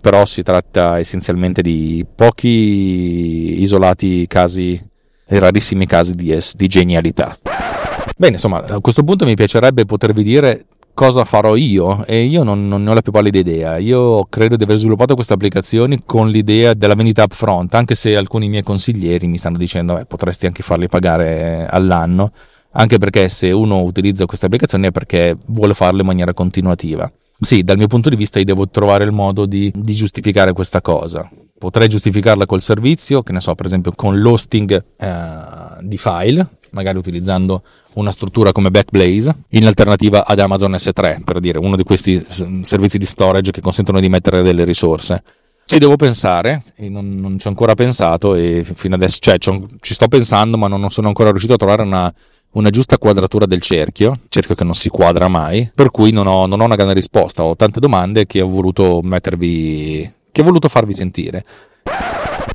però 0.00 0.24
si 0.24 0.44
tratta 0.44 1.00
essenzialmente 1.00 1.62
di 1.62 2.06
pochi 2.14 3.60
isolati 3.60 4.28
casi 4.28 4.80
rarissimi 5.38 5.86
casi 5.86 6.14
di, 6.14 6.36
di 6.54 6.68
genialità. 6.68 7.36
Bene, 8.16 8.34
insomma, 8.34 8.64
a 8.64 8.80
questo 8.80 9.02
punto 9.02 9.24
mi 9.24 9.34
piacerebbe 9.34 9.84
potervi 9.84 10.22
dire 10.22 10.66
cosa 10.92 11.24
farò 11.24 11.56
io 11.56 12.04
e 12.04 12.24
io 12.24 12.42
non, 12.42 12.68
non, 12.68 12.82
ne 12.82 12.90
ho 12.90 12.94
la 12.94 13.00
più 13.00 13.12
pallida 13.12 13.38
idea. 13.38 13.78
Io 13.78 14.26
credo 14.28 14.56
di 14.56 14.64
aver 14.64 14.76
sviluppato 14.76 15.14
queste 15.14 15.32
applicazioni 15.32 16.02
con 16.04 16.28
l'idea 16.28 16.74
della 16.74 16.94
vendita 16.94 17.22
upfront, 17.22 17.74
anche 17.74 17.94
se 17.94 18.16
alcuni 18.16 18.48
miei 18.48 18.62
consiglieri 18.62 19.26
mi 19.26 19.38
stanno 19.38 19.56
dicendo 19.56 19.94
che 19.94 20.04
potresti 20.04 20.46
anche 20.46 20.62
farli 20.62 20.88
pagare 20.88 21.66
all'anno, 21.66 22.32
anche 22.72 22.98
perché 22.98 23.28
se 23.28 23.50
uno 23.50 23.80
utilizza 23.80 24.26
queste 24.26 24.46
applicazioni 24.46 24.88
è 24.88 24.92
perché 24.92 25.36
vuole 25.46 25.72
farle 25.72 26.00
in 26.00 26.06
maniera 26.06 26.34
continuativa. 26.34 27.10
Sì, 27.40 27.62
dal 27.62 27.78
mio 27.78 27.86
punto 27.86 28.10
di 28.10 28.16
vista 28.16 28.38
io 28.38 28.44
devo 28.44 28.68
trovare 28.68 29.04
il 29.04 29.12
modo 29.12 29.46
di, 29.46 29.72
di 29.74 29.94
giustificare 29.94 30.52
questa 30.52 30.82
cosa. 30.82 31.26
Potrei 31.60 31.88
giustificarla 31.88 32.46
col 32.46 32.62
servizio, 32.62 33.22
che 33.22 33.32
ne 33.32 33.40
so, 33.42 33.54
per 33.54 33.66
esempio 33.66 33.92
con 33.92 34.18
l'hosting 34.18 34.82
eh, 34.96 35.12
di 35.82 35.98
file, 35.98 36.48
magari 36.70 36.96
utilizzando 36.96 37.62
una 37.96 38.10
struttura 38.12 38.50
come 38.50 38.70
Backblaze, 38.70 39.42
in 39.50 39.66
alternativa 39.66 40.24
ad 40.24 40.38
Amazon 40.38 40.72
S3, 40.72 41.22
per 41.22 41.38
dire 41.38 41.58
uno 41.58 41.76
di 41.76 41.82
questi 41.82 42.24
servizi 42.62 42.96
di 42.96 43.04
storage 43.04 43.50
che 43.50 43.60
consentono 43.60 44.00
di 44.00 44.08
mettere 44.08 44.40
delle 44.40 44.64
risorse. 44.64 45.22
Ci 45.66 45.78
devo 45.78 45.96
pensare, 45.96 46.62
non, 46.78 47.16
non 47.16 47.38
ci 47.38 47.46
ho 47.46 47.50
ancora 47.50 47.74
pensato 47.74 48.34
e 48.34 48.64
fino 48.64 48.94
adesso, 48.94 49.18
cioè 49.20 49.36
ci 49.38 49.92
sto 49.92 50.08
pensando, 50.08 50.56
ma 50.56 50.66
non 50.66 50.88
sono 50.90 51.08
ancora 51.08 51.28
riuscito 51.28 51.52
a 51.52 51.58
trovare 51.58 51.82
una, 51.82 52.10
una 52.52 52.70
giusta 52.70 52.96
quadratura 52.96 53.44
del 53.44 53.60
cerchio, 53.60 54.18
cerchio 54.30 54.54
che 54.54 54.64
non 54.64 54.74
si 54.74 54.88
quadra 54.88 55.28
mai, 55.28 55.70
per 55.74 55.90
cui 55.90 56.10
non 56.10 56.26
ho, 56.26 56.46
non 56.46 56.60
ho 56.60 56.64
una 56.64 56.74
grande 56.74 56.94
risposta, 56.94 57.44
ho 57.44 57.54
tante 57.54 57.80
domande 57.80 58.24
che 58.24 58.40
ho 58.40 58.48
voluto 58.48 59.00
mettervi, 59.02 60.10
ho 60.40 60.44
voluto 60.44 60.68
farvi 60.68 60.94
sentire. 60.94 61.44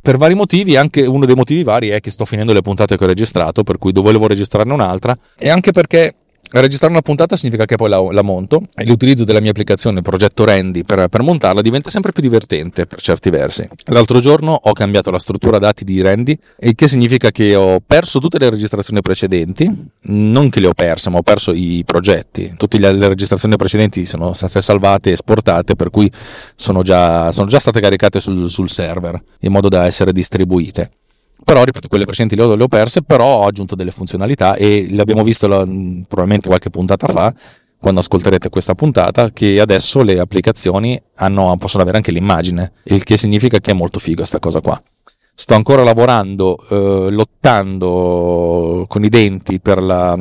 Per 0.02 0.16
vari 0.18 0.34
motivi, 0.34 0.76
anche 0.76 1.04
uno 1.04 1.26
dei 1.26 1.34
motivi 1.34 1.64
vari 1.64 1.88
è 1.88 2.00
che 2.00 2.10
sto 2.10 2.24
finendo 2.24 2.52
le 2.52 2.62
puntate 2.62 2.96
che 2.96 3.04
ho 3.04 3.08
registrato, 3.08 3.64
per 3.64 3.78
cui 3.78 3.92
volevo 3.92 4.26
registrarne 4.26 4.72
un'altra, 4.72 5.16
e 5.36 5.48
anche 5.48 5.72
perché 5.72 6.14
Registrare 6.48 6.92
una 6.92 7.02
puntata 7.02 7.34
significa 7.34 7.64
che 7.64 7.74
poi 7.74 7.88
la, 7.88 8.00
la, 8.12 8.22
monto 8.22 8.62
e 8.76 8.86
l'utilizzo 8.86 9.24
della 9.24 9.40
mia 9.40 9.50
applicazione 9.50 10.00
Progetto 10.00 10.44
Randy 10.44 10.84
per, 10.84 11.08
per, 11.08 11.22
montarla 11.22 11.60
diventa 11.60 11.90
sempre 11.90 12.12
più 12.12 12.22
divertente 12.22 12.86
per 12.86 13.00
certi 13.00 13.30
versi. 13.30 13.68
L'altro 13.86 14.20
giorno 14.20 14.52
ho 14.52 14.72
cambiato 14.72 15.10
la 15.10 15.18
struttura 15.18 15.58
dati 15.58 15.84
di 15.84 16.00
Randy, 16.00 16.38
il 16.60 16.74
che 16.76 16.86
significa 16.86 17.32
che 17.32 17.56
ho 17.56 17.80
perso 17.84 18.20
tutte 18.20 18.38
le 18.38 18.48
registrazioni 18.48 19.02
precedenti, 19.02 19.90
non 20.02 20.48
che 20.48 20.60
le 20.60 20.68
ho 20.68 20.74
perse, 20.74 21.10
ma 21.10 21.18
ho 21.18 21.22
perso 21.22 21.52
i 21.52 21.82
progetti. 21.84 22.54
Tutte 22.56 22.78
le 22.78 23.08
registrazioni 23.08 23.56
precedenti 23.56 24.06
sono 24.06 24.32
state 24.32 24.62
salvate 24.62 25.10
e 25.10 25.12
esportate, 25.14 25.74
per 25.74 25.90
cui 25.90 26.10
sono 26.54 26.82
già, 26.82 27.32
sono 27.32 27.48
già 27.48 27.58
state 27.58 27.80
caricate 27.80 28.20
sul, 28.20 28.48
sul 28.50 28.70
server 28.70 29.20
in 29.40 29.50
modo 29.50 29.68
da 29.68 29.84
essere 29.84 30.12
distribuite 30.12 30.90
però 31.46 31.62
ripeto 31.62 31.86
quelle 31.86 32.04
precedenti 32.04 32.34
le 32.34 32.42
ho, 32.42 32.66
perse 32.66 33.02
però 33.02 33.36
ho 33.36 33.46
aggiunto 33.46 33.76
delle 33.76 33.92
funzionalità 33.92 34.56
e 34.56 34.88
l'abbiamo 34.90 35.22
visto 35.22 35.46
la, 35.46 35.58
probabilmente 35.58 36.48
qualche 36.48 36.70
puntata 36.70 37.06
fa 37.06 37.32
quando 37.78 38.00
ascolterete 38.00 38.48
questa 38.48 38.74
puntata 38.74 39.30
che 39.30 39.60
adesso 39.60 40.02
le 40.02 40.18
applicazioni 40.18 41.00
hanno, 41.14 41.56
possono 41.56 41.84
avere 41.84 41.98
anche 41.98 42.10
l'immagine 42.10 42.72
il 42.86 43.04
che 43.04 43.16
significa 43.16 43.60
che 43.60 43.70
è 43.70 43.74
molto 43.74 44.00
figo 44.00 44.16
questa 44.16 44.40
cosa 44.40 44.60
qua. 44.60 44.82
Sto 45.36 45.54
ancora 45.54 45.84
lavorando 45.84 46.58
eh, 46.68 47.10
lottando 47.12 48.86
con 48.88 49.04
i 49.04 49.08
denti 49.08 49.60
per, 49.60 49.80
la, 49.80 50.18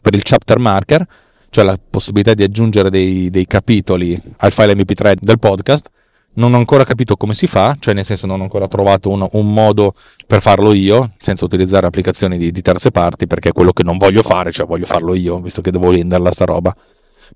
per 0.00 0.14
il 0.14 0.22
chapter 0.22 0.58
marker 0.58 1.06
cioè 1.50 1.62
la 1.62 1.78
possibilità 1.90 2.32
di 2.32 2.42
aggiungere 2.42 2.88
dei, 2.88 3.28
dei 3.28 3.46
capitoli 3.46 4.18
al 4.38 4.50
file 4.50 4.72
mp3 4.72 5.16
del 5.20 5.38
podcast 5.38 5.90
non 6.34 6.54
ho 6.54 6.56
ancora 6.56 6.84
capito 6.84 7.16
come 7.16 7.34
si 7.34 7.46
fa, 7.46 7.76
cioè 7.78 7.94
nel 7.94 8.04
senso 8.04 8.26
non 8.26 8.40
ho 8.40 8.42
ancora 8.42 8.68
trovato 8.68 9.10
un, 9.10 9.26
un 9.30 9.52
modo 9.52 9.94
per 10.26 10.40
farlo 10.40 10.72
io, 10.72 11.12
senza 11.16 11.44
utilizzare 11.44 11.86
applicazioni 11.86 12.38
di, 12.38 12.50
di, 12.50 12.62
terze 12.62 12.90
parti, 12.90 13.26
perché 13.26 13.50
è 13.50 13.52
quello 13.52 13.72
che 13.72 13.82
non 13.82 13.98
voglio 13.98 14.22
fare, 14.22 14.52
cioè 14.52 14.66
voglio 14.66 14.86
farlo 14.86 15.14
io, 15.14 15.40
visto 15.40 15.60
che 15.60 15.70
devo 15.70 15.90
venderla 15.90 16.30
sta 16.30 16.44
roba. 16.44 16.74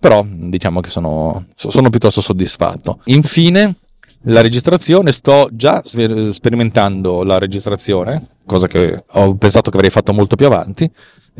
Però 0.01 0.25
diciamo 0.27 0.81
che 0.81 0.91
sono, 0.91 1.47
sono 1.55 1.91
piuttosto 1.91 2.21
soddisfatto. 2.21 3.01
Infine, 3.05 3.75
la 4.23 4.41
registrazione, 4.41 5.13
sto 5.13 5.49
già 5.53 5.83
sperimentando 5.85 7.23
la 7.23 7.39
registrazione, 7.39 8.23
cosa 8.47 8.67
che 8.67 9.05
ho 9.07 9.35
pensato 9.37 9.71
che 9.71 9.77
avrei 9.77 9.91
fatto 9.91 10.13
molto 10.13 10.37
più 10.37 10.47
avanti, 10.47 10.91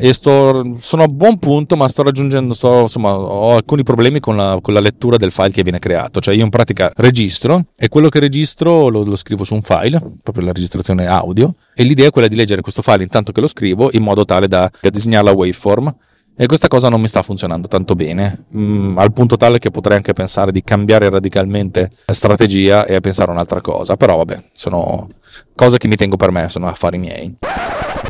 e 0.01 0.13
sto, 0.13 0.77
sono 0.79 1.03
a 1.03 1.07
buon 1.09 1.39
punto, 1.39 1.75
ma 1.75 1.89
sto 1.89 2.03
raggiungendo, 2.03 2.53
sto, 2.53 2.83
insomma, 2.83 3.11
ho 3.17 3.53
alcuni 3.55 3.83
problemi 3.83 4.21
con 4.21 4.37
la, 4.37 4.57
con 4.61 4.73
la, 4.73 4.79
lettura 4.79 5.17
del 5.17 5.29
file 5.29 5.51
che 5.51 5.61
viene 5.61 5.79
creato. 5.79 6.21
Cioè, 6.21 6.33
io 6.35 6.45
in 6.45 6.49
pratica 6.49 6.89
registro 6.95 7.65
e 7.75 7.89
quello 7.89 8.07
che 8.07 8.19
registro 8.19 8.87
lo, 8.87 9.03
lo, 9.03 9.17
scrivo 9.17 9.43
su 9.43 9.55
un 9.55 9.61
file, 9.61 10.01
proprio 10.23 10.45
la 10.45 10.53
registrazione 10.53 11.05
audio, 11.05 11.53
e 11.75 11.83
l'idea 11.83 12.07
è 12.07 12.11
quella 12.11 12.29
di 12.29 12.37
leggere 12.37 12.61
questo 12.61 12.81
file 12.81 13.03
intanto 13.03 13.33
che 13.33 13.41
lo 13.41 13.47
scrivo 13.47 13.89
in 13.91 14.01
modo 14.01 14.23
tale 14.23 14.47
da, 14.47 14.71
da 14.79 14.89
disegnare 14.89 15.25
la 15.25 15.33
waveform. 15.33 15.93
E 16.41 16.45
questa 16.45 16.69
cosa 16.69 16.87
non 16.87 17.01
mi 17.01 17.09
sta 17.09 17.21
funzionando 17.21 17.67
tanto 17.67 17.95
bene, 17.95 18.45
mm, 18.55 18.97
al 18.97 19.11
punto 19.11 19.35
tale 19.35 19.59
che 19.59 19.71
potrei 19.71 19.97
anche 19.97 20.13
pensare 20.13 20.53
di 20.53 20.63
cambiare 20.63 21.09
radicalmente 21.09 21.89
strategia 22.05 22.85
e 22.85 23.01
pensare 23.01 23.31
a 23.31 23.33
un'altra 23.33 23.59
cosa. 23.59 23.97
Però 23.97 24.15
vabbè, 24.15 24.45
sono 24.53 25.09
cose 25.53 25.77
che 25.77 25.89
mi 25.89 25.97
tengo 25.97 26.15
per 26.15 26.31
me, 26.31 26.47
sono 26.47 26.67
affari 26.67 26.97
miei. 26.97 27.35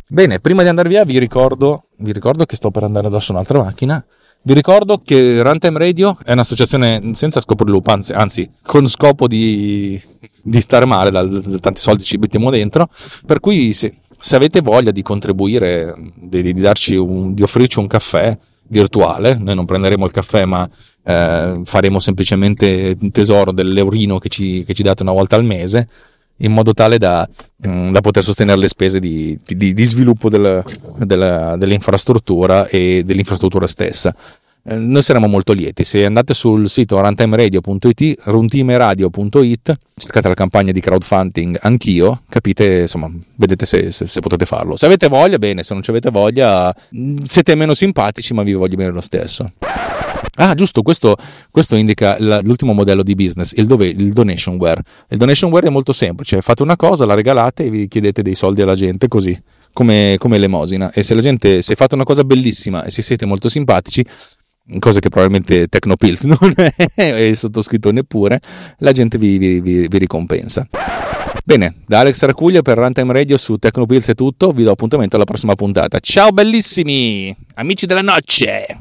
Bene, 0.05 0.39
prima 0.41 0.61
di 0.61 0.67
andare 0.67 0.89
via 0.89 1.03
vi 1.05 1.17
ricordo, 1.17 1.85
vi 1.97 2.11
ricordo 2.11 2.45
che 2.45 2.55
sto 2.55 2.69
per 2.69 2.83
andare 2.83 3.07
addosso 3.07 3.31
un'altra 3.31 3.63
macchina. 3.63 4.05
Vi 4.43 4.53
ricordo 4.53 5.01
che 5.03 5.41
Runtime 5.41 5.79
Radio 5.79 6.15
è 6.23 6.31
un'associazione 6.33 7.13
senza 7.13 7.41
scopo 7.41 7.63
di 7.63 7.71
lupo, 7.71 7.89
anzi, 7.89 8.13
anzi 8.13 8.47
con 8.61 8.87
scopo 8.87 9.27
di, 9.27 9.99
di 10.43 10.61
stare 10.61 10.85
male, 10.85 11.09
da, 11.09 11.27
tanti 11.59 11.81
soldi 11.81 12.03
ci 12.03 12.17
mettiamo 12.17 12.51
dentro, 12.51 12.89
per 13.25 13.39
cui 13.39 13.73
se, 13.73 13.91
se 14.19 14.35
avete 14.35 14.61
voglia 14.61 14.91
di 14.91 15.01
contribuire, 15.01 15.95
di, 16.15 16.41
di, 16.41 16.53
darci 16.53 16.95
un, 16.95 17.33
di 17.33 17.41
offrirci 17.41 17.79
un 17.79 17.87
caffè 17.87 18.37
virtuale, 18.67 19.35
noi 19.39 19.55
non 19.55 19.65
prenderemo 19.65 20.05
il 20.05 20.11
caffè 20.11 20.45
ma 20.45 20.69
eh, 21.03 21.61
faremo 21.63 21.99
semplicemente 21.99 22.97
tesoro 23.11 23.51
dell'eurino 23.51 24.19
che 24.19 24.29
ci, 24.29 24.63
che 24.65 24.73
ci 24.73 24.83
date 24.83 25.03
una 25.03 25.11
volta 25.11 25.35
al 25.35 25.45
mese, 25.45 25.87
in 26.41 26.51
modo 26.51 26.73
tale 26.73 26.97
da, 26.97 27.27
mm, 27.67 27.91
da 27.91 28.01
poter 28.01 28.23
sostenere 28.23 28.59
le 28.59 28.67
spese 28.67 28.99
di, 28.99 29.37
di, 29.45 29.73
di 29.73 29.83
sviluppo 29.83 30.29
del, 30.29 30.63
della, 30.97 31.55
dell'infrastruttura 31.57 32.67
e 32.67 33.03
dell'infrastruttura 33.05 33.67
stessa. 33.67 34.15
Eh, 34.63 34.77
noi 34.77 35.01
saremo 35.01 35.27
molto 35.27 35.53
lieti. 35.53 35.83
Se 35.83 36.03
andate 36.05 36.33
sul 36.33 36.69
sito 36.69 36.99
runtimeradio.it, 36.99 38.21
runtimeradio.it, 38.25 39.77
cercate 39.95 40.27
la 40.27 40.33
campagna 40.33 40.71
di 40.71 40.79
crowdfunding 40.79 41.57
anch'io, 41.61 42.23
capite, 42.29 42.81
insomma, 42.81 43.09
vedete 43.35 43.65
se, 43.65 43.91
se, 43.91 44.05
se, 44.05 44.19
potete 44.19 44.45
farlo. 44.45 44.75
Se 44.75 44.85
avete 44.85 45.07
voglia, 45.07 45.37
bene, 45.37 45.63
se 45.63 45.73
non 45.73 45.81
ci 45.81 45.89
avete 45.89 46.09
voglia, 46.09 46.73
mm, 46.95 47.23
siete 47.23 47.55
meno 47.55 47.73
simpatici, 47.73 48.33
ma 48.33 48.43
vi 48.43 48.53
voglio 48.53 48.75
bene 48.75 48.91
lo 48.91 49.01
stesso. 49.01 49.51
Ah, 50.35 50.53
giusto, 50.53 50.83
questo, 50.83 51.17
questo 51.51 51.75
indica 51.75 52.17
l'ultimo 52.19 52.71
modello 52.73 53.03
di 53.03 53.13
business, 53.13 53.53
il, 53.57 53.65
dove, 53.65 53.87
il 53.87 54.13
donationware. 54.13 54.81
Il 55.09 55.17
donationware 55.17 55.67
è 55.67 55.69
molto 55.69 55.91
semplice, 55.91 56.41
fate 56.41 56.63
una 56.63 56.77
cosa, 56.77 57.05
la 57.05 57.13
regalate 57.13 57.65
e 57.65 57.69
vi 57.69 57.87
chiedete 57.87 58.21
dei 58.21 58.35
soldi 58.35 58.61
alla 58.61 58.75
gente 58.75 59.09
così, 59.09 59.37
come, 59.73 60.15
come 60.17 60.37
elemosina. 60.37 60.91
E 60.91 61.03
se 61.03 61.13
la 61.13 61.21
gente, 61.21 61.61
se 61.61 61.75
fate 61.75 61.95
una 61.95 62.05
cosa 62.05 62.23
bellissima 62.23 62.85
e 62.85 62.91
se 62.91 63.01
siete 63.01 63.25
molto 63.25 63.49
simpatici, 63.49 64.05
cosa 64.77 64.99
che 64.99 65.09
probabilmente 65.09 65.67
Tecnopills 65.67 66.23
non 66.29 66.53
è, 66.55 66.73
e 66.95 67.35
sottoscritto 67.35 67.91
neppure, 67.91 68.39
la 68.79 68.91
gente 68.91 69.17
vi, 69.17 69.37
vi, 69.37 69.59
vi, 69.61 69.87
vi 69.87 69.97
ricompensa. 69.97 70.67
Bene, 71.43 71.77
da 71.87 71.99
Alex 71.99 72.23
Racuglia 72.25 72.61
per 72.61 72.77
Runtime 72.77 73.11
Radio 73.11 73.37
su 73.37 73.57
Tecnopills 73.57 74.09
è 74.09 74.13
tutto, 74.13 74.51
vi 74.51 74.63
do 74.63 74.71
appuntamento 74.71 75.15
alla 75.15 75.25
prossima 75.25 75.55
puntata. 75.55 75.99
Ciao 75.99 76.31
bellissimi, 76.31 77.35
amici 77.55 77.87
della 77.87 78.01
noce! 78.01 78.77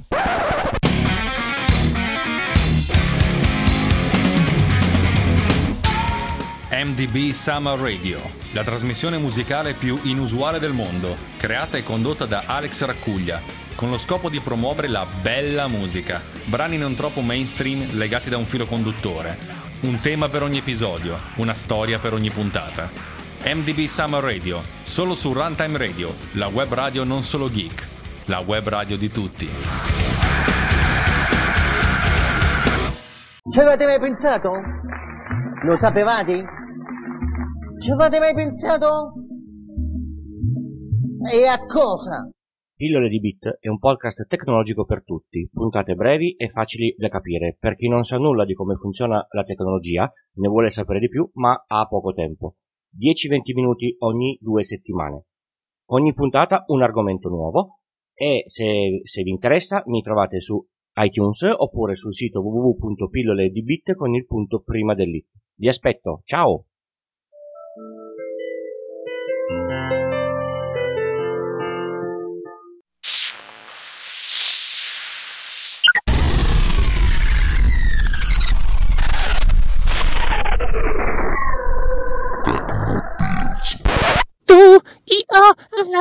MDB 6.71 7.33
Summer 7.33 7.79
Radio, 7.79 8.21
la 8.53 8.63
trasmissione 8.63 9.19
musicale 9.19 9.73
più 9.73 9.99
inusuale 10.05 10.59
del 10.59 10.73
mondo, 10.73 11.17
creata 11.37 11.77
e 11.77 11.83
condotta 11.83 12.25
da 12.25 12.45
Alex 12.47 12.85
Raccuglia, 12.85 13.41
con 13.79 13.91
lo 13.91 13.97
scopo 13.97 14.29
di 14.29 14.41
promuovere 14.41 14.89
la 14.89 15.07
bella 15.23 15.69
musica, 15.69 16.21
brani 16.47 16.77
non 16.77 16.97
troppo 16.97 17.21
mainstream 17.21 17.97
legati 17.97 18.29
da 18.29 18.37
un 18.37 18.45
filo 18.45 18.67
conduttore, 18.67 19.39
un 19.83 20.01
tema 20.01 20.29
per 20.29 20.43
ogni 20.43 20.59
episodio, 20.59 21.17
una 21.37 21.55
storia 21.55 22.01
per 22.01 22.13
ogni 22.13 22.31
puntata. 22.31 22.91
MDB 23.45 23.85
Summer 23.85 24.21
Radio, 24.21 24.63
solo 24.83 25.15
su 25.15 25.33
Runtime 25.33 25.79
Radio, 25.79 26.13
la 26.33 26.49
web 26.49 26.75
radio 26.75 27.05
non 27.05 27.23
solo 27.23 27.49
geek. 27.49 27.87
la 28.25 28.41
web 28.41 28.69
radio 28.69 28.97
di 28.99 29.13
tutti. 29.13 29.49
Ci 33.49 33.61
avete 33.61 33.87
mai 33.87 34.01
pensato? 34.01 34.51
Lo 35.63 35.77
sapevate? 35.77 36.45
Ci 37.79 37.91
avete 37.93 38.19
mai 38.19 38.35
pensato? 38.35 39.13
E 41.31 41.47
a 41.47 41.59
cosa? 41.65 42.29
Pillole 42.79 43.09
di 43.09 43.19
Bit 43.19 43.59
è 43.59 43.67
un 43.67 43.81
podcast 43.81 44.29
tecnologico 44.29 44.85
per 44.85 45.03
tutti, 45.03 45.51
puntate 45.53 45.97
brevi 45.97 46.37
e 46.37 46.49
facili 46.49 46.95
da 46.97 47.09
capire 47.09 47.57
per 47.59 47.75
chi 47.75 47.89
non 47.89 48.05
sa 48.05 48.19
nulla 48.19 48.45
di 48.45 48.55
come 48.55 48.77
funziona 48.77 49.27
la 49.33 49.43
tecnologia, 49.43 50.09
ne 50.35 50.47
vuole 50.47 50.71
sapere 50.71 51.01
di 51.01 51.09
più, 51.09 51.29
ma 51.33 51.65
ha 51.67 51.89
poco 51.89 52.13
tempo. 52.13 52.55
10-20 52.97 53.41
minuti 53.53 53.97
ogni 53.99 54.39
due 54.41 54.63
settimane. 54.63 55.25
Ogni 55.87 56.15
puntata 56.15 56.63
un 56.69 56.81
argomento 56.81 57.29
nuovo 57.29 57.81
e 58.15 58.45
se, 58.47 59.01
se 59.03 59.23
vi 59.25 59.31
interessa 59.31 59.83
mi 59.87 60.01
trovate 60.01 60.39
su 60.39 60.65
iTunes 61.03 61.43
oppure 61.57 61.97
sul 61.97 62.15
sito 62.15 62.41
www.pilloledibit 62.41 63.97
con 63.97 64.15
il 64.15 64.25
punto 64.25 64.63
prima 64.63 64.95
dell'it. 64.95 65.27
Vi 65.57 65.67
aspetto, 65.67 66.21
ciao! 66.23 66.68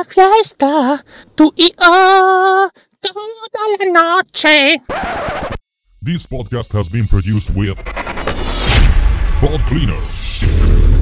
Fiesta, 0.08 1.04
tu 1.34 1.52
y 1.56 1.72
yo, 1.78 2.70
toda 3.00 3.92
la 3.92 4.22
noche. 4.22 4.80
This 6.00 6.26
podcast 6.26 6.72
has 6.72 6.88
been 6.88 7.06
produced 7.06 7.50
with 7.50 7.76
Pod 9.40 9.64
Cleaner. 9.66 10.97